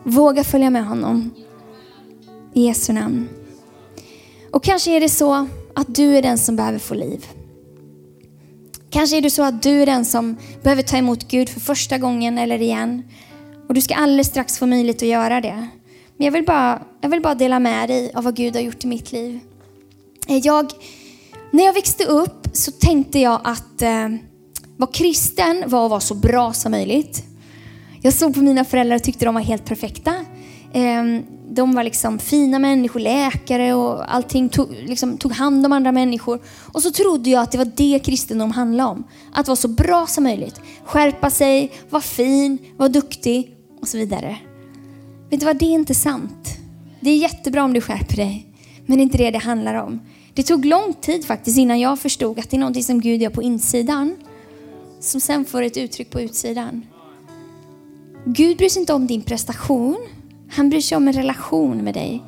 Våga 0.04 0.44
följa 0.44 0.70
med 0.70 0.86
honom. 0.86 1.32
I 2.54 2.66
Jesu 2.66 2.94
namn. 2.94 3.30
Och 4.52 4.64
kanske 4.64 4.92
är 4.92 5.00
det 5.00 5.10
så 5.10 5.48
att 5.76 5.96
du 5.96 6.18
är 6.18 6.22
den 6.22 6.38
som 6.38 6.56
behöver 6.56 6.80
få 6.80 6.94
liv. 6.94 7.26
Kanske 8.90 9.18
är 9.18 9.22
det 9.22 9.30
så 9.30 9.44
att 9.44 9.64
du 9.64 9.82
är 9.82 9.86
den 9.86 10.06
som 10.06 10.38
behöver 10.64 10.84
ta 10.84 10.98
emot 10.98 11.28
Gud 11.28 11.50
för 11.50 11.60
första 11.60 11.98
gången 11.98 12.38
eller 12.38 12.62
igen. 12.62 13.04
Och 13.68 13.74
du 13.74 13.82
ska 13.82 13.96
alldeles 13.96 14.28
strax 14.28 14.60
få 14.60 14.66
möjlighet 14.66 15.02
att 15.02 15.10
göra 15.10 15.42
det. 15.42 15.68
Men 16.20 16.26
jag 16.26 16.32
vill 16.32 16.46
bara, 16.46 16.82
jag 17.02 17.10
vill 17.10 17.22
bara 17.22 17.36
dela 17.36 17.60
med 17.60 17.90
dig 17.90 18.12
av 18.14 18.24
vad 18.24 18.36
Gud 18.36 18.56
har 18.56 18.62
gjort 18.62 18.84
i 18.84 18.88
mitt 18.88 19.12
liv. 19.12 19.40
Eh, 20.28 20.38
jag, 20.38 20.72
när 21.52 21.66
jag 21.66 21.74
växte 21.74 22.06
upp 22.06 22.48
så 22.54 22.72
tänkte 22.72 23.20
jag 23.20 23.42
att 23.44 23.82
eh, 23.82 24.10
vara 24.78 24.92
kristen 24.92 25.64
var 25.68 25.86
att 25.86 25.90
vara 25.90 26.00
så 26.00 26.16
bra 26.16 26.54
som 26.54 26.72
möjligt. 26.72 27.24
Jag 28.02 28.14
såg 28.14 28.34
på 28.34 28.40
mina 28.40 28.66
föräldrar 28.66 28.96
och 28.96 29.04
tyckte 29.04 29.26
de 29.26 29.34
var 29.36 29.42
helt 29.42 29.66
perfekta. 29.66 30.16
Eh, 30.74 31.04
de 31.50 31.76
var 31.76 31.84
liksom 31.84 32.20
fina 32.20 32.60
människor, 32.60 33.00
läkare 33.00 33.74
och 33.74 34.14
allting, 34.16 34.50
tog, 34.50 34.72
liksom, 34.72 35.18
tog 35.18 35.32
hand 35.32 35.66
om 35.66 35.74
andra 35.74 35.92
människor. 35.92 36.40
Och 36.74 36.84
så 36.84 36.92
trodde 36.92 37.30
jag 37.30 37.42
att 37.42 37.52
det 37.52 37.58
var 37.58 37.72
det 37.76 38.00
kristendom 38.00 38.52
handlade 38.52 38.90
om. 38.90 39.04
Att 39.34 39.48
vara 39.48 39.56
så 39.56 39.68
bra 39.68 40.08
som 40.08 40.24
möjligt. 40.24 40.62
Skärpa 40.86 41.30
sig, 41.30 41.72
vara 41.90 42.02
fin, 42.02 42.58
vara 42.78 42.90
duktig 42.90 43.56
och 43.82 43.88
så 43.88 43.98
vidare. 43.98 44.38
Vet 45.30 45.40
du 45.40 45.46
vad, 45.46 45.58
det 45.58 45.66
är 45.66 45.74
inte 45.74 45.96
sant. 45.96 46.58
Det 47.00 47.10
är 47.10 47.18
jättebra 47.18 47.64
om 47.64 47.74
du 47.74 47.82
skärper 47.82 48.16
dig, 48.16 48.48
men 48.86 48.98
det 48.98 49.02
är 49.02 49.04
inte 49.04 49.18
det 49.18 49.32
det 49.32 49.38
handlar 49.38 49.76
om. 49.76 50.02
Det 50.34 50.44
tog 50.44 50.66
lång 50.66 50.94
tid 50.94 51.26
faktiskt 51.26 51.58
innan 51.58 51.80
jag 51.80 52.00
förstod 52.00 52.40
att 52.40 52.50
det 52.50 52.58
är 52.58 52.60
något 52.60 52.84
som 52.84 53.02
Gud 53.02 53.22
gör 53.22 53.30
på 53.30 53.44
insidan, 53.44 54.16
som 55.00 55.22
sen 55.22 55.46
får 55.46 55.62
ett 55.62 55.78
uttryck 55.78 56.10
på 56.10 56.22
utsidan. 56.22 56.86
Gud 58.26 58.58
bryr 58.58 58.70
sig 58.70 58.80
inte 58.80 58.94
om 58.94 59.08
din 59.08 59.22
prestation, 59.22 59.98
han 60.50 60.70
bryr 60.70 60.82
sig 60.82 60.96
om 60.96 61.08
en 61.08 61.14
relation 61.14 61.78
med 61.78 61.94
dig. 61.94 62.24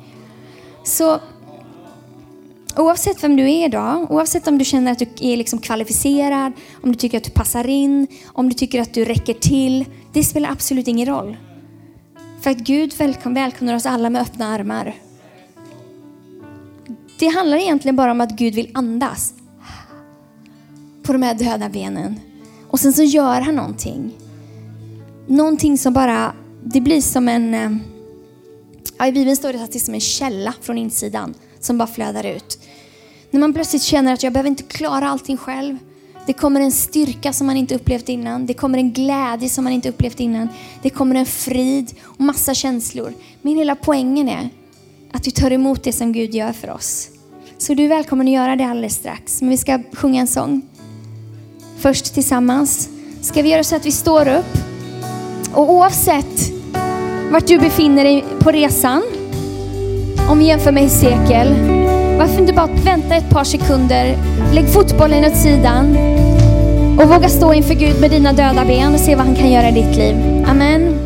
Så 0.84 1.20
oavsett 2.76 3.24
vem 3.24 3.36
du 3.36 3.42
är 3.42 3.66
idag, 3.66 4.10
oavsett 4.10 4.48
om 4.48 4.58
du 4.58 4.64
känner 4.64 4.92
att 4.92 4.98
du 4.98 5.06
är 5.20 5.36
liksom 5.36 5.58
kvalificerad, 5.58 6.52
om 6.82 6.92
du 6.92 6.98
tycker 6.98 7.18
att 7.18 7.24
du 7.24 7.30
passar 7.30 7.66
in, 7.66 8.06
om 8.26 8.48
du 8.48 8.54
tycker 8.54 8.80
att 8.80 8.94
du 8.94 9.04
räcker 9.04 9.34
till, 9.34 9.84
det 10.12 10.24
spelar 10.24 10.50
absolut 10.50 10.88
ingen 10.88 11.06
roll. 11.06 11.36
För 12.42 12.50
att 12.50 12.58
Gud 12.58 12.94
välkomnar 13.24 13.74
oss 13.74 13.86
alla 13.86 14.10
med 14.10 14.22
öppna 14.22 14.46
armar. 14.46 14.94
Det 17.18 17.26
handlar 17.26 17.56
egentligen 17.56 17.96
bara 17.96 18.10
om 18.10 18.20
att 18.20 18.30
Gud 18.30 18.54
vill 18.54 18.70
andas 18.74 19.34
på 21.02 21.12
de 21.12 21.22
här 21.22 21.34
döda 21.34 21.68
benen. 21.68 22.20
Och 22.68 22.80
sen 22.80 22.92
så 22.92 23.02
gör 23.02 23.40
han 23.40 23.54
någonting. 23.54 24.12
Någonting 25.26 25.78
som 25.78 25.92
bara, 25.92 26.32
det 26.64 26.80
blir 26.80 27.00
som 27.00 27.28
en 27.28 27.54
eh, 27.54 27.70
Ja, 28.98 29.06
I 29.06 29.12
Bibeln 29.12 29.36
står 29.36 29.52
det 29.52 29.62
att 29.62 29.72
det 29.72 29.78
är 29.78 29.80
som 29.80 29.94
en 29.94 30.00
källa 30.00 30.54
från 30.60 30.78
insidan 30.78 31.34
som 31.60 31.78
bara 31.78 31.88
flödar 31.88 32.26
ut. 32.26 32.58
När 33.30 33.40
man 33.40 33.54
plötsligt 33.54 33.82
känner 33.82 34.12
att 34.12 34.22
jag 34.22 34.32
behöver 34.32 34.50
inte 34.50 34.62
klara 34.62 35.08
allting 35.08 35.36
själv. 35.36 35.78
Det 36.26 36.32
kommer 36.32 36.60
en 36.60 36.72
styrka 36.72 37.32
som 37.32 37.46
man 37.46 37.56
inte 37.56 37.74
upplevt 37.74 38.08
innan. 38.08 38.46
Det 38.46 38.54
kommer 38.54 38.78
en 38.78 38.92
glädje 38.92 39.48
som 39.48 39.64
man 39.64 39.72
inte 39.72 39.88
upplevt 39.88 40.20
innan. 40.20 40.48
Det 40.82 40.90
kommer 40.90 41.14
en 41.14 41.26
frid 41.26 41.94
och 42.02 42.20
massa 42.20 42.54
känslor. 42.54 43.12
Min 43.42 43.58
hela 43.58 43.74
poängen 43.74 44.28
är 44.28 44.48
att 45.12 45.26
vi 45.26 45.30
tar 45.30 45.50
emot 45.50 45.82
det 45.82 45.92
som 45.92 46.12
Gud 46.12 46.34
gör 46.34 46.52
för 46.52 46.70
oss. 46.70 47.08
Så 47.58 47.74
du 47.74 47.84
är 47.84 47.88
välkommen 47.88 48.26
att 48.26 48.32
göra 48.32 48.56
det 48.56 48.64
alldeles 48.64 48.94
strax. 48.94 49.40
Men 49.40 49.50
vi 49.50 49.56
ska 49.56 49.82
sjunga 49.92 50.20
en 50.20 50.26
sång. 50.26 50.62
Först 51.78 52.14
tillsammans. 52.14 52.88
Ska 53.20 53.42
vi 53.42 53.48
göra 53.48 53.64
så 53.64 53.76
att 53.76 53.86
vi 53.86 53.92
står 53.92 54.28
upp. 54.28 54.58
Och 55.54 55.70
oavsett 55.70 56.52
vart 57.30 57.46
du 57.46 57.58
befinner 57.58 58.04
dig 58.04 58.24
på 58.38 58.50
resan. 58.50 59.02
Om 60.30 60.38
vi 60.38 60.46
jämför 60.46 60.72
med 60.72 60.90
sekel. 60.90 61.54
Varför 62.18 62.40
inte 62.40 62.52
bara 62.52 62.66
vänta 62.66 63.16
ett 63.16 63.30
par 63.30 63.44
sekunder. 63.44 64.18
Lägg 64.54 64.68
fotbollen 64.68 65.24
åt 65.24 65.36
sidan. 65.36 66.11
Och 66.98 67.08
våga 67.08 67.28
stå 67.28 67.54
inför 67.54 67.74
Gud 67.74 68.00
med 68.00 68.10
dina 68.10 68.32
döda 68.32 68.64
ben 68.64 68.94
och 68.94 69.00
se 69.00 69.16
vad 69.16 69.26
han 69.26 69.34
kan 69.34 69.52
göra 69.52 69.68
i 69.68 69.72
ditt 69.72 69.96
liv. 69.96 70.44
Amen. 70.46 70.98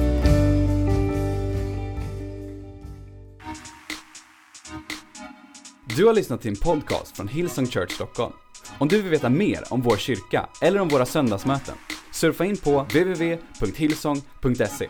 Du 5.97 6.07
har 6.07 6.15
lyssnat 6.15 6.43
till 6.43 6.51
en 6.51 6.57
podcast 6.57 7.17
från 7.17 7.29
Hillsong 7.29 7.67
Church 7.67 7.93
Stockholm. 7.93 8.33
Om 8.79 8.89
du 8.89 9.03
vill 9.03 9.11
veta 9.11 9.29
mer 9.29 9.65
om 9.71 9.83
vår 9.83 9.97
kyrka 9.97 10.49
eller 10.61 10.81
om 10.81 10.89
våra 10.89 11.07
söndagsmöten, 11.07 11.75
surfa 12.13 12.45
in 12.45 12.57
på 12.57 12.83
www.hillsong.se. 12.83 14.87